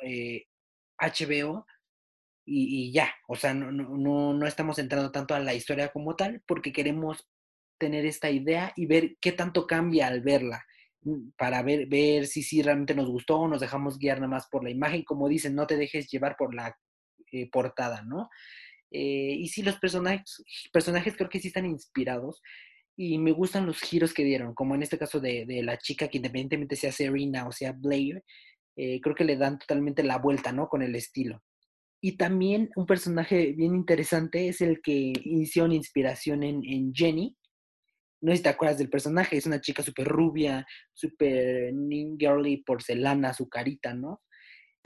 HBO 0.99 1.65
y, 2.45 2.87
y, 2.87 2.91
ya, 2.91 3.13
o 3.27 3.35
sea, 3.35 3.53
no, 3.53 3.71
no, 3.71 4.33
no 4.33 4.47
estamos 4.47 4.77
entrando 4.79 5.11
tanto 5.11 5.33
a 5.33 5.39
la 5.39 5.53
historia 5.53 5.89
como 5.89 6.15
tal 6.15 6.43
porque 6.45 6.73
queremos 6.73 7.27
tener 7.77 8.05
esta 8.05 8.29
idea 8.29 8.73
y 8.75 8.85
ver 8.85 9.17
qué 9.21 9.31
tanto 9.31 9.65
cambia 9.67 10.07
al 10.07 10.21
verla. 10.21 10.65
Mm, 11.03 11.31
para 11.37 11.61
ver, 11.63 11.87
ver 11.87 12.27
si, 12.27 12.43
si 12.43 12.61
realmente 12.61 12.95
nos 12.95 13.09
gustó 13.09 13.39
o 13.39 13.47
nos 13.47 13.61
dejamos 13.61 13.97
guiar 13.97 14.17
nada 14.19 14.29
más 14.29 14.47
por 14.49 14.63
la 14.63 14.69
imagen. 14.69 15.03
Como 15.03 15.29
dicen, 15.29 15.55
no 15.55 15.67
te 15.67 15.77
dejes 15.77 16.09
llevar 16.09 16.35
por 16.37 16.53
la 16.55 16.77
eh, 17.31 17.49
portada, 17.49 18.03
¿no? 18.03 18.29
Eh, 18.91 19.35
y 19.39 19.47
sí, 19.49 19.63
los 19.63 19.79
personajes, 19.79 20.43
personajes 20.71 21.15
creo 21.17 21.29
que 21.29 21.39
sí 21.39 21.47
están 21.47 21.65
inspirados 21.65 22.41
y 22.95 23.17
me 23.17 23.31
gustan 23.31 23.65
los 23.65 23.79
giros 23.79 24.13
que 24.13 24.23
dieron, 24.23 24.53
como 24.53 24.75
en 24.75 24.83
este 24.83 24.97
caso 24.97 25.19
de, 25.19 25.45
de 25.45 25.63
la 25.63 25.77
chica 25.77 26.07
que 26.07 26.17
independientemente 26.17 26.75
sea 26.75 26.91
Serena 26.91 27.47
o 27.47 27.51
sea 27.51 27.71
Blair, 27.71 28.23
eh, 28.75 28.99
creo 29.01 29.15
que 29.15 29.23
le 29.23 29.37
dan 29.37 29.59
totalmente 29.59 30.03
la 30.03 30.17
vuelta, 30.17 30.51
¿no? 30.51 30.67
Con 30.67 30.81
el 30.81 30.95
estilo. 30.95 31.41
Y 32.01 32.17
también 32.17 32.69
un 32.75 32.85
personaje 32.85 33.53
bien 33.53 33.75
interesante 33.75 34.47
es 34.49 34.61
el 34.61 34.81
que 34.81 35.13
inició 35.23 35.65
una 35.65 35.75
inspiración 35.75 36.43
en, 36.43 36.63
en 36.65 36.93
Jenny, 36.93 37.35
no 38.21 38.31
sé 38.31 38.37
si 38.37 38.43
te 38.43 38.49
acuerdas 38.49 38.77
del 38.77 38.89
personaje, 38.89 39.35
es 39.35 39.45
una 39.45 39.59
chica 39.59 39.83
súper 39.83 40.07
rubia, 40.07 40.65
súper 40.93 41.73
girly, 42.17 42.63
porcelana, 42.63 43.33
su 43.33 43.49
carita, 43.49 43.93
¿no? 43.93 44.21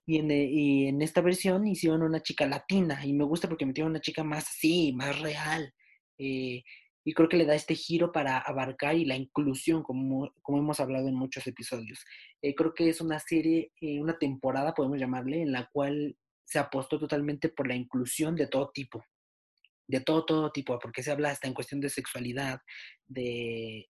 Y 0.07 0.17
en, 0.17 0.31
y 0.31 0.87
en, 0.87 1.01
esta 1.03 1.21
versión 1.21 1.67
hicieron 1.67 2.01
una 2.01 2.21
chica 2.21 2.47
latina, 2.47 3.05
y 3.05 3.13
me 3.13 3.25
gusta 3.25 3.47
porque 3.47 3.65
metieron 3.65 3.91
una 3.91 4.01
chica 4.01 4.23
más 4.23 4.47
así, 4.47 4.91
más 4.93 5.19
real. 5.19 5.71
Eh, 6.17 6.63
y 7.07 7.13
creo 7.13 7.29
que 7.29 7.37
le 7.37 7.45
da 7.45 7.55
este 7.55 7.73
giro 7.73 8.11
para 8.11 8.37
abarcar 8.37 8.97
y 8.97 9.05
la 9.05 9.15
inclusión, 9.15 9.81
como, 9.81 10.29
como 10.41 10.57
hemos 10.57 10.81
hablado 10.81 11.07
en 11.07 11.15
muchos 11.15 11.47
episodios. 11.47 12.03
Eh, 12.41 12.53
creo 12.53 12.73
que 12.73 12.89
es 12.89 12.99
una 12.99 13.17
serie, 13.17 13.71
una 13.81 14.17
temporada, 14.17 14.73
podemos 14.73 14.99
llamarle, 14.99 15.41
en 15.41 15.53
la 15.53 15.69
cual 15.71 16.17
se 16.43 16.59
apostó 16.59 16.99
totalmente 16.99 17.47
por 17.47 17.65
la 17.65 17.75
inclusión 17.75 18.35
de 18.35 18.47
todo 18.47 18.71
tipo 18.73 19.01
de 19.87 20.01
todo, 20.01 20.25
todo 20.25 20.51
tipo, 20.51 20.77
porque 20.79 21.01
se 21.01 21.11
habla 21.11 21.31
hasta 21.31 21.47
en 21.47 21.53
cuestión 21.53 21.79
de 21.79 21.89
sexualidad, 21.89 22.59
de, 23.07 23.87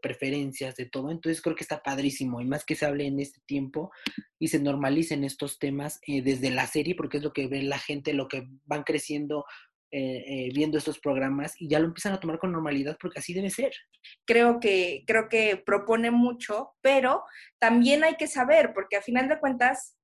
preferencias, 0.00 0.76
de 0.76 0.86
todo. 0.86 1.10
Entonces 1.10 1.42
creo 1.42 1.56
que 1.56 1.64
está 1.64 1.82
padrísimo, 1.82 2.40
y 2.40 2.44
más 2.44 2.64
que 2.64 2.76
se 2.76 2.86
hable 2.86 3.06
en 3.06 3.18
este 3.20 3.40
tiempo 3.46 3.90
y 4.38 4.48
se 4.48 4.60
normalicen 4.60 5.24
estos 5.24 5.58
temas 5.58 5.98
eh, 6.06 6.22
desde 6.22 6.50
la 6.50 6.66
serie, 6.66 6.94
porque 6.94 7.16
es 7.16 7.22
lo 7.22 7.32
que 7.32 7.48
ve 7.48 7.62
la 7.62 7.78
gente, 7.78 8.12
lo 8.12 8.28
que 8.28 8.46
van 8.64 8.82
creciendo. 8.82 9.44
Eh, 9.92 10.24
eh, 10.26 10.50
viendo 10.52 10.78
estos 10.78 10.98
programas 10.98 11.54
y 11.60 11.68
ya 11.68 11.78
lo 11.78 11.86
empiezan 11.86 12.12
a 12.12 12.18
tomar 12.18 12.40
con 12.40 12.50
normalidad 12.50 12.98
porque 13.00 13.20
así 13.20 13.32
debe 13.32 13.50
ser. 13.50 13.72
Creo 14.24 14.58
que, 14.58 15.04
creo 15.06 15.28
que 15.28 15.62
propone 15.64 16.10
mucho, 16.10 16.72
pero 16.80 17.22
también 17.60 18.02
hay 18.02 18.16
que 18.16 18.26
saber, 18.26 18.72
porque 18.74 18.96
a 18.96 19.02
final 19.02 19.28
de 19.28 19.38
cuentas 19.38 19.95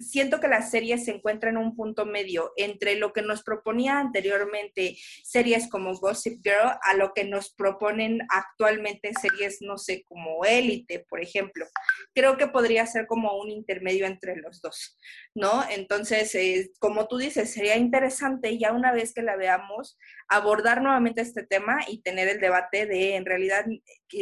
siento 0.00 0.40
que 0.40 0.48
la 0.48 0.62
serie 0.62 0.98
se 0.98 1.12
encuentra 1.12 1.50
en 1.50 1.56
un 1.56 1.74
punto 1.74 2.06
medio 2.06 2.52
entre 2.56 2.96
lo 2.96 3.12
que 3.12 3.22
nos 3.22 3.42
proponía 3.42 3.98
anteriormente 3.98 4.96
series 5.24 5.68
como 5.68 5.94
Gossip 5.94 6.40
Girl 6.42 6.78
a 6.82 6.94
lo 6.94 7.12
que 7.14 7.24
nos 7.24 7.52
proponen 7.54 8.20
actualmente 8.28 9.12
series, 9.20 9.58
no 9.60 9.78
sé, 9.78 10.04
como 10.04 10.44
Élite, 10.44 11.04
por 11.08 11.22
ejemplo. 11.22 11.66
Creo 12.14 12.36
que 12.36 12.46
podría 12.46 12.86
ser 12.86 13.06
como 13.06 13.38
un 13.38 13.50
intermedio 13.50 14.06
entre 14.06 14.36
los 14.36 14.60
dos, 14.60 14.98
¿no? 15.34 15.64
Entonces, 15.70 16.34
eh, 16.34 16.70
como 16.78 17.08
tú 17.08 17.18
dices, 17.18 17.52
sería 17.52 17.76
interesante 17.76 18.58
ya 18.58 18.72
una 18.72 18.92
vez 18.92 19.14
que 19.14 19.22
la 19.22 19.36
veamos 19.36 19.96
abordar 20.28 20.82
nuevamente 20.82 21.22
este 21.22 21.44
tema 21.44 21.80
y 21.88 22.02
tener 22.02 22.28
el 22.28 22.40
debate 22.40 22.86
de 22.86 23.16
en 23.16 23.26
realidad 23.26 23.64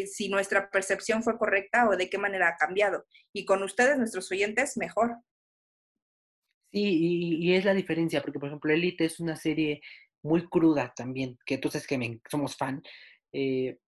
si 0.06 0.28
nuestra 0.28 0.70
percepción 0.70 1.22
fue 1.22 1.38
correcta 1.38 1.88
o 1.88 1.96
de 1.96 2.08
qué 2.08 2.18
manera 2.18 2.48
ha 2.48 2.56
cambiado. 2.56 3.06
Y 3.32 3.44
con 3.44 3.62
ustedes, 3.62 3.98
nuestros 3.98 4.30
oyentes, 4.30 4.76
mejor. 4.76 5.18
Sí, 6.72 7.38
y, 7.40 7.54
es 7.54 7.64
la 7.64 7.74
diferencia, 7.74 8.20
porque 8.20 8.38
por 8.38 8.48
ejemplo 8.48 8.72
Elite 8.72 9.04
es 9.06 9.20
una 9.20 9.36
serie 9.36 9.80
muy 10.22 10.46
cruda 10.48 10.92
también, 10.94 11.38
que 11.46 11.58
tú 11.58 11.70
sabes 11.70 11.86
que 11.86 12.20
somos 12.30 12.56
fan, 12.56 12.82
eh, 13.32 13.78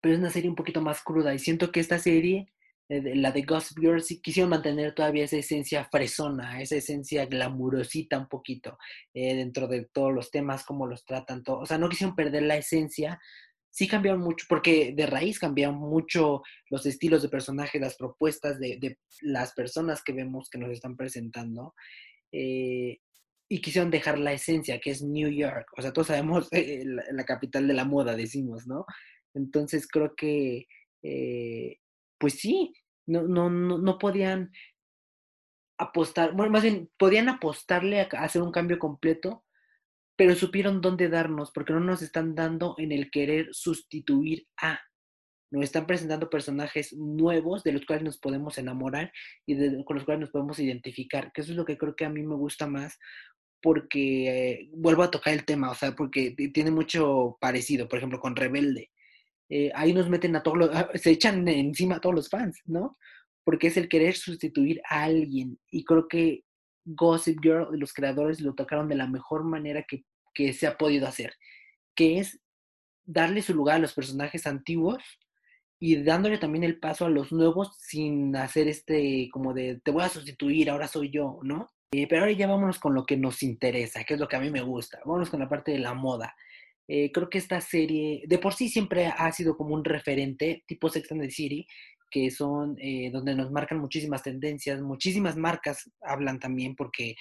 pero 0.00 0.14
es 0.14 0.20
una 0.20 0.30
serie 0.30 0.48
un 0.48 0.56
poquito 0.56 0.80
más 0.80 1.02
cruda 1.02 1.34
y 1.34 1.38
siento 1.38 1.70
que 1.70 1.80
esta 1.80 1.98
serie, 1.98 2.52
eh, 2.88 3.14
la 3.16 3.32
de 3.32 3.42
Gossip 3.42 3.78
Girl, 3.78 4.02
sí 4.02 4.22
quisieron 4.22 4.50
mantener 4.50 4.94
todavía 4.94 5.24
esa 5.24 5.36
esencia 5.36 5.84
fresona, 5.84 6.62
esa 6.62 6.76
esencia 6.76 7.26
glamurosita 7.26 8.18
un 8.18 8.28
poquito 8.28 8.78
eh, 9.12 9.34
dentro 9.34 9.68
de 9.68 9.86
todos 9.92 10.14
los 10.14 10.30
temas, 10.30 10.64
cómo 10.64 10.86
los 10.86 11.04
tratan, 11.04 11.42
todo. 11.42 11.60
o 11.60 11.66
sea, 11.66 11.76
no 11.76 11.90
quisieron 11.90 12.16
perder 12.16 12.44
la 12.44 12.56
esencia, 12.56 13.20
sí 13.78 13.86
cambiaron 13.86 14.20
mucho, 14.20 14.44
porque 14.48 14.92
de 14.92 15.06
raíz 15.06 15.38
cambiaron 15.38 15.76
mucho 15.76 16.42
los 16.68 16.84
estilos 16.84 17.22
de 17.22 17.28
personaje, 17.28 17.78
las 17.78 17.96
propuestas 17.96 18.58
de, 18.58 18.98
las 19.20 19.54
personas 19.54 20.02
que 20.02 20.12
vemos 20.12 20.50
que 20.50 20.58
nos 20.58 20.72
están 20.72 20.96
presentando. 20.96 21.76
Eh, 22.32 22.98
y 23.48 23.60
quisieron 23.60 23.92
dejar 23.92 24.18
la 24.18 24.32
esencia, 24.32 24.80
que 24.80 24.90
es 24.90 25.00
New 25.04 25.30
York. 25.30 25.68
O 25.76 25.82
sea, 25.82 25.92
todos 25.92 26.08
sabemos 26.08 26.48
eh, 26.52 26.82
la, 26.84 27.24
capital 27.24 27.68
de 27.68 27.74
la 27.74 27.84
moda, 27.84 28.16
decimos, 28.16 28.66
¿no? 28.66 28.84
Entonces 29.32 29.86
creo 29.86 30.16
que, 30.16 30.66
eh, 31.04 31.76
pues 32.18 32.34
sí, 32.34 32.72
no, 33.06 33.28
no, 33.28 33.48
no, 33.48 33.78
no 33.78 33.96
podían 33.96 34.50
apostar, 35.78 36.32
bueno, 36.32 36.50
más 36.50 36.64
bien, 36.64 36.90
podían 36.98 37.28
apostarle 37.28 38.00
a 38.00 38.08
hacer 38.24 38.42
un 38.42 38.50
cambio 38.50 38.80
completo 38.80 39.44
pero 40.18 40.34
supieron 40.34 40.80
dónde 40.80 41.08
darnos, 41.08 41.52
porque 41.52 41.72
no 41.72 41.78
nos 41.78 42.02
están 42.02 42.34
dando 42.34 42.74
en 42.78 42.90
el 42.90 43.08
querer 43.08 43.50
sustituir 43.52 44.48
a. 44.60 44.80
Nos 45.52 45.62
están 45.62 45.86
presentando 45.86 46.28
personajes 46.28 46.92
nuevos 46.92 47.62
de 47.62 47.70
los 47.72 47.86
cuales 47.86 48.04
nos 48.04 48.18
podemos 48.18 48.58
enamorar 48.58 49.12
y 49.46 49.54
con 49.84 49.94
los 49.94 50.04
cuales 50.04 50.22
nos 50.22 50.30
podemos 50.30 50.58
identificar, 50.58 51.30
que 51.32 51.42
eso 51.42 51.52
es 51.52 51.56
lo 51.56 51.64
que 51.64 51.78
creo 51.78 51.94
que 51.94 52.04
a 52.04 52.10
mí 52.10 52.24
me 52.24 52.34
gusta 52.34 52.66
más, 52.66 52.98
porque 53.62 54.68
vuelvo 54.72 55.04
a 55.04 55.10
tocar 55.12 55.34
el 55.34 55.44
tema, 55.44 55.70
o 55.70 55.74
sea, 55.76 55.92
porque 55.92 56.34
tiene 56.52 56.72
mucho 56.72 57.38
parecido, 57.40 57.88
por 57.88 57.98
ejemplo, 57.98 58.18
con 58.18 58.34
Rebelde. 58.34 58.90
eh, 59.50 59.70
ahí 59.74 59.92
nos 59.94 60.10
meten 60.10 60.34
a 60.36 60.42
todos 60.42 60.58
los, 60.58 60.70
ah, 60.74 60.90
se 60.94 61.10
echan 61.12 61.46
encima 61.46 61.96
a 61.96 62.00
todos 62.00 62.14
los 62.14 62.28
fans, 62.28 62.60
¿no? 62.66 62.98
Porque 63.44 63.68
es 63.68 63.76
el 63.76 63.88
querer 63.88 64.16
sustituir 64.16 64.80
a 64.90 65.04
alguien. 65.04 65.58
Y 65.70 65.84
creo 65.84 66.08
que 66.08 66.44
Gossip 66.84 67.38
Girl, 67.42 67.68
los 67.78 67.92
creadores 67.92 68.40
lo 68.40 68.54
tocaron 68.54 68.88
de 68.88 68.96
la 68.96 69.06
mejor 69.06 69.44
manera 69.44 69.84
que, 69.88 70.04
que 70.38 70.52
se 70.52 70.68
ha 70.68 70.78
podido 70.78 71.08
hacer, 71.08 71.34
que 71.96 72.20
es 72.20 72.38
darle 73.04 73.42
su 73.42 73.54
lugar 73.54 73.74
a 73.74 73.80
los 73.80 73.92
personajes 73.92 74.46
antiguos 74.46 75.02
y 75.80 75.96
dándole 76.04 76.38
también 76.38 76.62
el 76.62 76.78
paso 76.78 77.06
a 77.06 77.10
los 77.10 77.32
nuevos 77.32 77.76
sin 77.80 78.36
hacer 78.36 78.68
este 78.68 79.28
como 79.32 79.52
de 79.52 79.80
te 79.82 79.90
voy 79.90 80.04
a 80.04 80.08
sustituir, 80.08 80.70
ahora 80.70 80.86
soy 80.86 81.10
yo, 81.10 81.40
¿no? 81.42 81.68
Eh, 81.90 82.06
pero 82.06 82.22
ahora 82.22 82.32
ya 82.32 82.46
vámonos 82.46 82.78
con 82.78 82.94
lo 82.94 83.04
que 83.04 83.16
nos 83.16 83.42
interesa, 83.42 84.04
que 84.04 84.14
es 84.14 84.20
lo 84.20 84.28
que 84.28 84.36
a 84.36 84.40
mí 84.40 84.48
me 84.48 84.62
gusta. 84.62 85.00
Vámonos 85.04 85.28
con 85.28 85.40
la 85.40 85.48
parte 85.48 85.72
de 85.72 85.80
la 85.80 85.92
moda. 85.92 86.36
Eh, 86.86 87.10
creo 87.10 87.28
que 87.28 87.38
esta 87.38 87.60
serie 87.60 88.22
de 88.28 88.38
por 88.38 88.54
sí 88.54 88.68
siempre 88.68 89.06
ha 89.06 89.32
sido 89.32 89.56
como 89.56 89.74
un 89.74 89.84
referente 89.84 90.62
tipo 90.68 90.88
Sex 90.88 91.10
and 91.10 91.22
the 91.22 91.30
City, 91.32 91.66
que 92.12 92.30
son 92.30 92.76
eh, 92.78 93.10
donde 93.10 93.34
nos 93.34 93.50
marcan 93.50 93.80
muchísimas 93.80 94.22
tendencias, 94.22 94.80
muchísimas 94.80 95.36
marcas 95.36 95.90
hablan 96.00 96.38
también 96.38 96.76
porque 96.76 97.16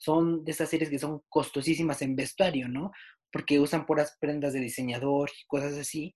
son 0.00 0.44
de 0.44 0.52
esas 0.52 0.68
series 0.68 0.90
que 0.90 0.98
son 0.98 1.22
costosísimas 1.28 2.02
en 2.02 2.16
vestuario, 2.16 2.68
¿no? 2.68 2.90
Porque 3.30 3.60
usan 3.60 3.86
puras 3.86 4.16
prendas 4.20 4.52
de 4.52 4.60
diseñador 4.60 5.30
y 5.30 5.46
cosas 5.46 5.74
así. 5.74 6.14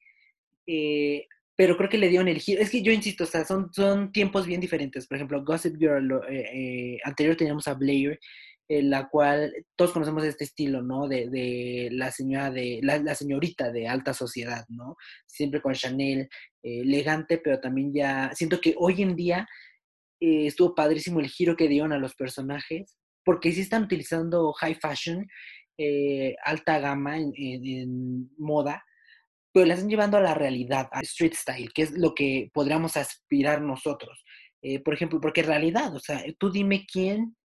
pero 1.57 1.76
creo 1.76 1.88
que 1.88 1.99
le 1.99 2.09
dieron 2.09 2.29
el 2.29 2.41
giro. 2.41 2.61
Es 2.61 2.71
que 2.71 2.83
yo 2.83 2.91
insisto, 2.93 3.26
son, 3.26 3.73
son 3.73 4.11
tiempos 4.11 4.47
bien 4.47 4.61
diferentes. 4.61 5.07
Por 5.07 5.17
ejemplo, 5.17 5.45
Gossip 5.45 5.76
Girl, 5.79 6.21
anterior 7.05 7.37
teníamos 7.37 7.69
a 7.69 7.75
Blair 7.75 8.19
la 8.69 9.09
cual 9.09 9.53
todos 9.76 9.93
conocemos 9.93 10.25
este 10.25 10.45
estilo, 10.45 10.83
¿no? 10.83 11.07
De, 11.07 11.88
la 11.93 12.11
señora 12.11 12.50
de, 12.50 12.81
la, 12.83 13.14
señorita 13.14 13.71
de 13.71 13.88
alta 13.88 14.14
sociedad, 14.14 14.64
¿no? 14.69 14.97
Siempre 15.26 15.61
con 15.61 15.75
Chanel, 15.75 16.29
eh, 16.62 16.81
elegante, 16.81 17.38
pero 17.38 17.61
también 17.61 17.93
ya, 17.93 18.31
siento 18.35 18.61
que 18.61 18.75
hoy 18.79 19.03
en 19.03 19.17
día 19.17 19.47
eh, 20.21 20.47
estuvo 20.47 20.75
padrísimo 20.75 21.21
el 21.21 21.29
giro 21.29 21.57
que 21.57 21.69
dieron 21.69 21.93
a 21.93 21.99
los 21.99 22.14
personajes, 22.14 22.97
porque 23.25 23.52
sí 23.52 23.62
están 23.62 23.85
utilizando 23.85 24.52
high 24.54 24.75
fashion, 24.75 25.26
eh, 25.78 26.37
alta 26.45 26.78
gama 26.78 27.19
en, 27.19 27.33
en, 27.37 28.31
moda, 28.38 28.85
pero 29.52 29.66
la 29.66 29.75
están 29.75 29.90
llevando 29.90 30.16
a 30.16 30.21
la 30.21 30.35
realidad, 30.35 30.88
a 30.93 31.00
street 31.00 31.35
style, 31.35 31.73
que 31.73 31.83
es 31.83 31.93
lo 31.93 32.14
que 32.14 32.50
podríamos 32.52 32.97
aspirar 32.97 33.62
nosotros. 33.62 34.25
por 34.85 34.95
ejemplo, 34.95 35.21
porque 35.21 35.43
en 35.43 35.47
realidad, 35.49 35.95
o 35.95 36.00
sea, 36.00 36.25
tú 36.38 36.50
dime 36.50 36.87
quién 36.90 37.37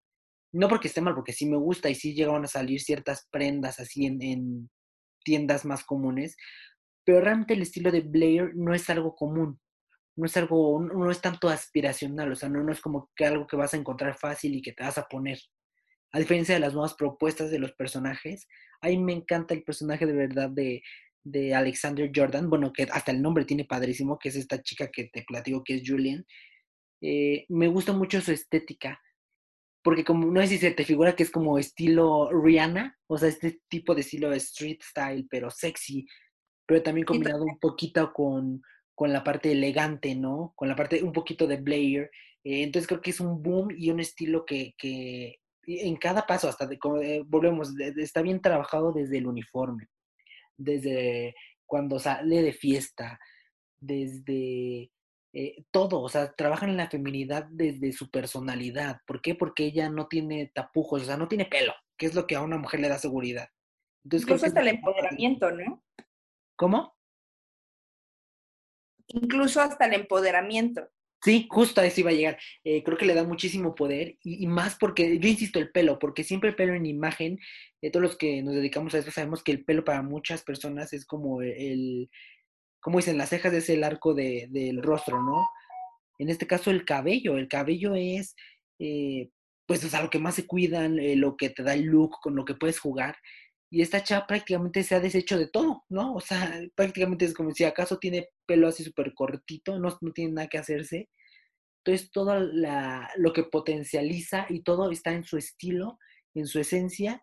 no 0.51 0.67
porque 0.67 0.88
esté 0.88 1.01
mal, 1.01 1.15
porque 1.15 1.33
sí 1.33 1.45
me 1.45 1.57
gusta 1.57 1.89
y 1.89 1.95
sí 1.95 2.13
llegaban 2.13 2.43
a 2.43 2.48
salir 2.48 2.81
ciertas 2.81 3.27
prendas 3.31 3.79
así 3.79 4.05
en, 4.05 4.69
tiendas 5.24 5.65
más 5.65 5.83
comunes, 5.83 6.36
pero 7.03 7.21
realmente 7.21 7.53
el 7.53 7.62
estilo 7.62 7.91
de 7.91 8.01
Blair 8.01 8.51
no 8.55 8.74
es 8.74 8.89
algo 8.89 9.15
común, 9.15 9.59
no 10.15 10.25
es 10.25 10.36
algo, 10.38 10.81
no 10.81 11.12
es 11.12 11.21
tanto 11.21 11.50
aspiracional, 11.50 12.31
o 12.31 12.36
sea, 12.36 12.50
no, 12.50 12.63
no 12.63 12.71
es 12.71 12.81
como 12.81 13.12
que 13.15 13.25
algo 13.25 13.45
que 13.45 13.57
vas 13.57 13.74
a 13.74 13.77
encontrar 13.77 14.17
fácil 14.17 14.55
y 14.55 14.62
que 14.62 14.74
te 14.74 14.83
vas 14.83 14.98
a 14.98 15.07
poner. 15.07 15.39
A 16.11 16.19
diferencia 16.19 16.55
de 16.55 16.61
las 16.61 16.73
nuevas 16.73 16.95
propuestas 16.95 17.51
de 17.51 17.59
los 17.59 17.73
personajes, 17.73 18.47
a 18.81 18.87
mí 18.87 18.97
me 18.97 19.13
encanta 19.13 19.53
el 19.53 19.63
personaje 19.63 20.05
de 20.05 20.13
verdad 20.13 20.49
de, 20.49 20.81
de 21.23 21.53
Alexander 21.53 22.11
Jordan, 22.13 22.49
bueno, 22.49 22.73
que 22.73 22.83
hasta 22.83 23.11
el 23.11 23.21
nombre 23.21 23.45
tiene 23.45 23.65
padrísimo, 23.65 24.17
que 24.17 24.29
es 24.29 24.35
esta 24.35 24.61
chica 24.61 24.89
que 24.91 25.05
te 25.05 25.23
platico 25.23 25.63
que 25.63 25.75
es 25.75 25.83
Julian. 25.85 26.25
Eh, 27.01 27.45
me 27.49 27.67
gusta 27.67 27.93
mucho 27.93 28.21
su 28.21 28.31
estética 28.31 28.99
porque 29.83 30.03
como 30.03 30.25
no 30.27 30.41
sé 30.41 30.47
si 30.47 30.57
se 30.57 30.71
te 30.71 30.83
figura 30.83 31.15
que 31.15 31.23
es 31.23 31.31
como 31.31 31.57
estilo 31.57 32.29
Rihanna, 32.31 32.97
o 33.07 33.17
sea, 33.17 33.29
este 33.29 33.61
tipo 33.69 33.95
de 33.95 34.01
estilo 34.01 34.29
de 34.29 34.37
street 34.37 34.79
style, 34.81 35.25
pero 35.29 35.49
sexy, 35.49 36.05
pero 36.65 36.83
también 36.83 37.05
combinado 37.05 37.43
un 37.43 37.59
poquito 37.59 38.11
con, 38.13 38.61
con 38.93 39.13
la 39.13 39.23
parte 39.23 39.51
elegante, 39.51 40.15
¿no? 40.15 40.53
Con 40.55 40.67
la 40.67 40.75
parte 40.75 41.01
un 41.01 41.13
poquito 41.13 41.47
de 41.47 41.57
Blair. 41.57 42.11
Eh, 42.43 42.63
entonces 42.63 42.87
creo 42.87 43.01
que 43.01 43.11
es 43.11 43.19
un 43.19 43.41
boom 43.41 43.69
y 43.75 43.89
un 43.89 43.99
estilo 43.99 44.45
que, 44.45 44.75
que 44.77 45.37
en 45.65 45.95
cada 45.98 46.25
paso, 46.25 46.48
hasta 46.48 46.65
de, 46.65 46.79
eh, 47.01 47.24
volvemos, 47.25 47.74
está 47.98 48.22
bien 48.22 48.41
trabajado 48.41 48.91
desde 48.91 49.17
el 49.17 49.27
uniforme, 49.27 49.87
desde 50.57 51.35
cuando 51.65 52.00
sale 52.00 52.41
de 52.41 52.53
fiesta, 52.53 53.19
desde 53.79 54.91
eh, 55.31 55.63
todo, 55.72 56.01
o 56.01 56.09
sea, 56.09 56.33
trabajan 56.33 56.69
en 56.69 56.77
la 56.77 56.89
feminidad 56.89 57.45
desde 57.51 57.91
su 57.91 58.09
personalidad. 58.09 59.01
¿Por 59.05 59.22
qué? 59.22 59.35
Porque 59.35 59.65
ella 59.65 59.89
no 59.89 60.07
tiene 60.07 60.51
tapujos, 60.53 61.03
o 61.03 61.05
sea, 61.05 61.17
no 61.17 61.27
tiene 61.27 61.45
pelo, 61.45 61.74
que 61.98 62.07
es 62.07 62.15
lo 62.15 62.25
que 62.25 62.35
a 62.35 62.41
una 62.41 62.57
mujer 62.57 62.79
le 62.79 62.89
da 62.89 62.98
seguridad. 62.98 63.48
Entonces, 64.03 64.27
Incluso 64.27 64.45
hasta 64.48 64.61
el 64.61 64.67
empoderamiento, 64.69 65.51
¿no? 65.51 65.83
¿Cómo? 66.55 66.98
Incluso 69.07 69.61
hasta 69.61 69.85
el 69.85 69.93
empoderamiento. 69.93 70.87
Sí, 71.22 71.48
justo 71.50 71.82
a 71.82 71.86
eso 71.86 72.00
iba 72.00 72.12
a 72.12 72.14
llegar. 72.14 72.38
Eh, 72.64 72.84
creo 72.84 72.98
que 72.98 73.05
le 73.05 73.14
da 73.14 73.24
muchísimo 73.24 73.75
poder 73.75 74.18
y, 74.24 74.48
más 74.48 74.75
porque, 74.79 75.20
yo 75.20 75.27
insisto, 75.27 75.60
el 75.60 75.72
pelo, 75.72 76.00
porque 76.00 76.24
siempre 76.24 76.50
el 76.50 76.55
pelo 76.55 76.74
en 76.74 76.86
imagen, 76.86 77.40
eh, 77.82 77.92
todos 77.92 78.03
los 78.03 78.18
que 78.18 78.42
nos 78.42 78.55
dedicamos 78.55 78.94
a 78.94 79.00
eso 79.00 79.12
sabemos 79.12 79.44
que 79.44 79.51
el 79.51 79.66
pelo 79.66 79.84
para 79.84 80.01
muchas 80.01 80.44
personas 80.44 80.94
es 80.94 81.05
como 81.05 81.42
el, 81.42 82.10
como 82.79 83.00
dicen, 83.00 83.18
las 83.18 83.29
cejas 83.29 83.53
es 83.53 83.70
el 83.70 83.84
arco 83.84 84.14
del 84.14 84.82
rostro, 84.82 85.22
¿no? 85.22 85.48
En 86.18 86.29
este 86.29 86.48
caso 86.48 86.72
el 86.72 86.86
cabello, 86.86 87.38
el 87.38 87.48
cabello 87.48 87.96
es, 87.96 88.36
eh, 88.79 89.29
pues, 89.66 89.84
o 89.84 89.90
sea, 89.90 90.01
lo 90.01 90.10
que 90.10 90.20
más 90.20 90.36
se 90.36 90.46
cuidan, 90.48 91.00
eh, 91.00 91.16
lo 91.16 91.38
que 91.38 91.50
te 91.50 91.64
da 91.64 91.74
el 91.74 91.84
look, 91.84 92.20
con 92.22 92.36
lo 92.36 92.46
que 92.46 92.55
puedes 92.55 92.79
jugar. 92.79 93.16
Y 93.72 93.82
esta 93.82 94.03
chava 94.03 94.27
prácticamente 94.27 94.84
se 94.84 94.96
ha 94.96 95.00
deshecho 95.00 95.38
de 95.38 95.48
todo, 95.48 95.84
¿no? 95.90 96.16
O 96.16 96.22
sea, 96.22 96.60
prácticamente 96.75 97.25
es 97.25 97.34
como 97.34 97.51
si 97.51 97.64
acaso 97.64 97.98
tiene 98.00 98.29
pelo 98.46 98.68
así 98.68 98.84
súper 98.84 99.14
cortito, 99.14 99.79
no, 99.79 99.98
no 100.01 100.12
tiene 100.12 100.34
nada 100.34 100.48
que 100.48 100.58
hacerse. 100.58 101.10
Entonces, 101.84 102.12
todo 102.12 102.40
la, 102.40 103.10
lo 103.18 103.34
que 103.34 103.44
potencializa 103.44 104.46
y 104.50 104.64
todo 104.64 104.92
está 104.92 105.12
en 105.14 105.24
su 105.24 105.38
estilo, 105.38 105.98
en 106.36 106.48
su 106.48 106.60
esencia 106.60 107.22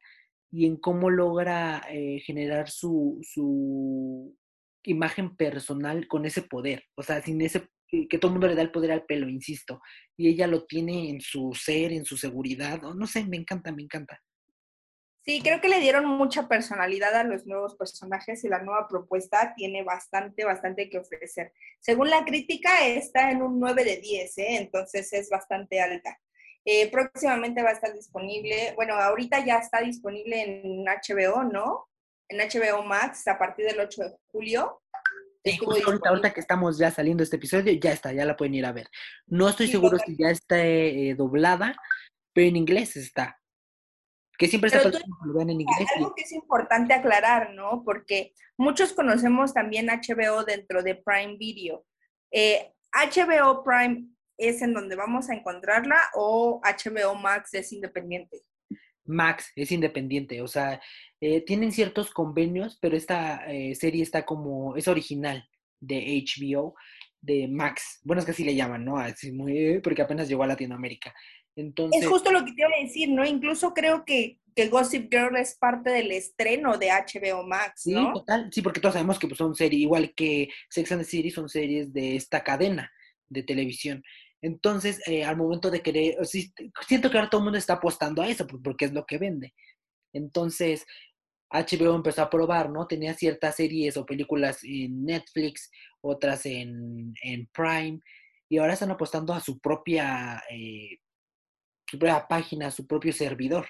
y 0.50 0.66
en 0.66 0.76
cómo 0.76 1.10
logra 1.10 1.82
eh, 1.90 2.20
generar 2.24 2.70
su, 2.70 3.20
su, 3.22 4.34
imagen 4.86 5.36
personal 5.36 6.06
con 6.06 6.26
ese 6.26 6.42
poder, 6.42 6.84
o 6.94 7.02
sea, 7.02 7.20
sin 7.20 7.40
ese, 7.40 7.68
que 7.88 8.18
todo 8.18 8.28
el 8.28 8.34
mundo 8.34 8.46
le 8.46 8.54
da 8.54 8.62
el 8.62 8.70
poder 8.70 8.92
al 8.92 9.04
pelo, 9.04 9.28
insisto, 9.28 9.80
y 10.16 10.28
ella 10.28 10.46
lo 10.46 10.64
tiene 10.64 11.10
en 11.10 11.20
su 11.20 11.52
ser, 11.54 11.92
en 11.92 12.04
su 12.04 12.16
seguridad, 12.16 12.80
no 12.80 13.06
sé, 13.06 13.26
me 13.26 13.36
encanta, 13.36 13.72
me 13.72 13.82
encanta. 13.82 14.20
Sí, 15.26 15.40
creo 15.42 15.60
que 15.60 15.68
le 15.68 15.80
dieron 15.80 16.06
mucha 16.06 16.46
personalidad 16.46 17.14
a 17.16 17.24
los 17.24 17.46
nuevos 17.46 17.74
personajes 17.74 18.44
y 18.44 18.48
la 18.48 18.62
nueva 18.62 18.86
propuesta 18.86 19.54
tiene 19.56 19.82
bastante, 19.82 20.44
bastante 20.44 20.88
que 20.88 20.98
ofrecer. 20.98 21.52
Según 21.80 22.10
la 22.10 22.24
crítica, 22.24 22.86
está 22.86 23.32
en 23.32 23.42
un 23.42 23.58
9 23.58 23.84
de 23.84 23.96
10, 23.96 24.38
¿eh? 24.38 24.56
entonces 24.58 25.12
es 25.12 25.28
bastante 25.28 25.80
alta. 25.80 26.20
Eh, 26.64 26.90
próximamente 26.90 27.62
va 27.62 27.70
a 27.70 27.72
estar 27.72 27.92
disponible, 27.92 28.72
bueno, 28.76 28.94
ahorita 28.94 29.44
ya 29.44 29.58
está 29.58 29.80
disponible 29.80 30.42
en 30.42 30.84
HBO, 30.84 31.42
¿no? 31.42 31.88
en 32.28 32.38
HBO 32.38 32.82
Max 32.82 33.26
a 33.28 33.38
partir 33.38 33.66
del 33.66 33.80
8 33.80 34.02
de 34.02 34.16
julio. 34.28 34.82
Sí, 35.44 35.58
ahorita, 36.04 36.32
que 36.32 36.40
estamos 36.40 36.76
ya 36.76 36.90
saliendo 36.90 37.22
este 37.22 37.36
episodio, 37.36 37.72
ya 37.72 37.92
está, 37.92 38.12
ya 38.12 38.24
la 38.24 38.36
pueden 38.36 38.54
ir 38.54 38.66
a 38.66 38.72
ver. 38.72 38.88
No 39.26 39.48
estoy 39.48 39.68
seguro 39.68 39.96
si 40.04 40.16
ya 40.16 40.30
está 40.30 40.64
eh, 40.64 41.14
doblada, 41.16 41.76
pero 42.32 42.48
en 42.48 42.56
inglés 42.56 42.96
está. 42.96 43.40
Que 44.38 44.48
siempre 44.48 44.68
está 44.68 44.82
en 44.82 45.50
inglés. 45.50 45.88
Algo 45.96 46.14
que 46.14 46.22
es 46.22 46.32
importante 46.32 46.92
aclarar, 46.94 47.54
¿no? 47.54 47.82
Porque 47.84 48.32
muchos 48.56 48.92
conocemos 48.92 49.54
también 49.54 49.86
HBO 49.86 50.44
dentro 50.44 50.82
de 50.82 50.94
Prime 50.94 51.36
Video. 51.38 51.84
¿HBO 52.30 52.30
eh, 52.32 53.62
Prime 53.64 54.08
es 54.36 54.62
en 54.62 54.74
donde 54.74 54.96
vamos 54.96 55.30
a 55.30 55.34
encontrarla 55.34 56.00
o 56.14 56.60
HBO 56.62 57.14
Max 57.14 57.54
es 57.54 57.72
independiente? 57.72 58.42
Max 59.06 59.52
es 59.54 59.70
independiente, 59.72 60.42
o 60.42 60.48
sea, 60.48 60.80
eh, 61.20 61.40
tienen 61.42 61.72
ciertos 61.72 62.10
convenios, 62.10 62.76
pero 62.80 62.96
esta 62.96 63.46
eh, 63.46 63.74
serie 63.74 64.02
está 64.02 64.26
como, 64.26 64.76
es 64.76 64.88
original 64.88 65.48
de 65.80 66.24
HBO, 66.24 66.74
de 67.20 67.48
Max. 67.48 68.00
Bueno, 68.02 68.20
es 68.20 68.26
que 68.26 68.32
así 68.32 68.44
le 68.44 68.54
llaman, 68.54 68.84
¿no? 68.84 68.98
Así 68.98 69.32
muy, 69.32 69.80
porque 69.80 70.02
apenas 70.02 70.28
llegó 70.28 70.42
a 70.42 70.48
Latinoamérica. 70.48 71.14
Entonces, 71.56 72.02
es 72.02 72.08
justo 72.08 72.30
lo 72.30 72.44
que 72.44 72.52
te 72.52 72.60
iba 72.60 72.68
a 72.68 72.82
decir, 72.82 73.08
¿no? 73.10 73.24
Incluso 73.24 73.72
creo 73.74 74.04
que, 74.04 74.38
que 74.54 74.68
Gossip 74.68 75.10
Girl 75.10 75.36
es 75.36 75.56
parte 75.56 75.90
del 75.90 76.12
estreno 76.12 76.76
de 76.76 76.90
HBO 76.90 77.46
Max, 77.46 77.86
¿no? 77.86 78.00
Sí, 78.00 78.12
total. 78.12 78.48
Sí, 78.52 78.62
porque 78.62 78.80
todos 78.80 78.92
sabemos 78.92 79.18
que 79.18 79.26
pues, 79.26 79.38
son 79.38 79.54
series, 79.54 79.82
igual 79.82 80.14
que 80.14 80.48
Sex 80.70 80.92
and 80.92 81.02
the 81.02 81.08
City, 81.08 81.30
son 81.30 81.48
series 81.48 81.92
de 81.92 82.16
esta 82.16 82.44
cadena 82.44 82.92
de 83.28 83.42
televisión. 83.42 84.02
Entonces, 84.42 85.00
eh, 85.06 85.24
al 85.24 85.36
momento 85.36 85.70
de 85.70 85.80
querer, 85.80 86.18
siento 86.24 87.10
que 87.10 87.18
ahora 87.18 87.30
todo 87.30 87.40
el 87.40 87.44
mundo 87.44 87.58
está 87.58 87.74
apostando 87.74 88.22
a 88.22 88.28
eso, 88.28 88.46
porque 88.46 88.84
es 88.84 88.92
lo 88.92 89.06
que 89.06 89.18
vende. 89.18 89.54
Entonces, 90.12 90.84
HBO 91.50 91.94
empezó 91.94 92.22
a 92.22 92.30
probar, 92.30 92.70
¿no? 92.70 92.86
Tenía 92.86 93.14
ciertas 93.14 93.56
series 93.56 93.96
o 93.96 94.06
películas 94.06 94.62
en 94.64 95.04
Netflix, 95.04 95.70
otras 96.00 96.44
en, 96.46 97.14
Prime, 97.52 98.00
y 98.48 98.58
ahora 98.58 98.74
están 98.74 98.90
apostando 98.90 99.32
a 99.32 99.40
su 99.40 99.58
propia, 99.58 100.42
eh, 100.50 100.98
su 101.86 101.98
propia 101.98 102.26
página, 102.28 102.68
a 102.68 102.70
su 102.70 102.86
propio 102.86 103.12
servidor. 103.12 103.66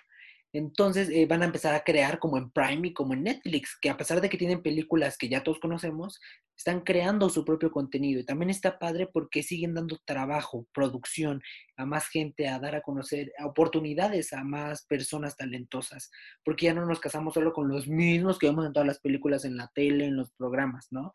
Entonces 0.52 1.11
eh, 1.11 1.26
van 1.26 1.42
a 1.42 1.46
empezar 1.46 1.74
a 1.74 1.85
crear 1.85 2.18
como 2.18 2.38
en 2.38 2.50
Prime 2.50 2.88
y 2.88 2.92
como 2.94 3.12
en 3.12 3.24
Netflix, 3.24 3.76
que 3.79 3.90
a 3.90 3.96
pesar 3.96 4.22
de 4.22 4.31
que 4.31 4.38
tienen 4.38 4.62
películas 4.62 5.18
que 5.18 5.29
ya 5.29 5.42
todos 5.42 5.59
conocemos, 5.61 6.18
están 6.57 6.81
creando 6.81 7.29
su 7.29 7.44
propio 7.44 7.70
contenido. 7.70 8.20
Y 8.20 8.24
también 8.24 8.48
está 8.48 8.79
padre 8.79 9.07
porque 9.07 9.42
siguen 9.42 9.74
dando 9.74 9.98
trabajo, 10.07 10.66
producción 10.72 11.42
a 11.76 11.85
más 11.85 12.09
gente, 12.09 12.48
a 12.48 12.59
dar 12.59 12.74
a 12.74 12.81
conocer 12.81 13.33
oportunidades 13.44 14.33
a 14.33 14.44
más 14.44 14.87
personas 14.87 15.37
talentosas, 15.37 16.11
porque 16.42 16.66
ya 16.66 16.74
no 16.74 16.87
nos 16.87 17.00
casamos 17.00 17.35
solo 17.35 17.52
con 17.52 17.68
los 17.68 17.87
mismos 17.87 18.38
que 18.38 18.46
vemos 18.46 18.64
en 18.66 18.72
todas 18.72 18.87
las 18.87 19.00
películas, 19.00 19.44
en 19.44 19.59
la 19.59 19.70
tele, 19.74 20.07
en 20.07 20.16
los 20.16 20.31
programas, 20.33 20.87
¿no? 20.90 21.12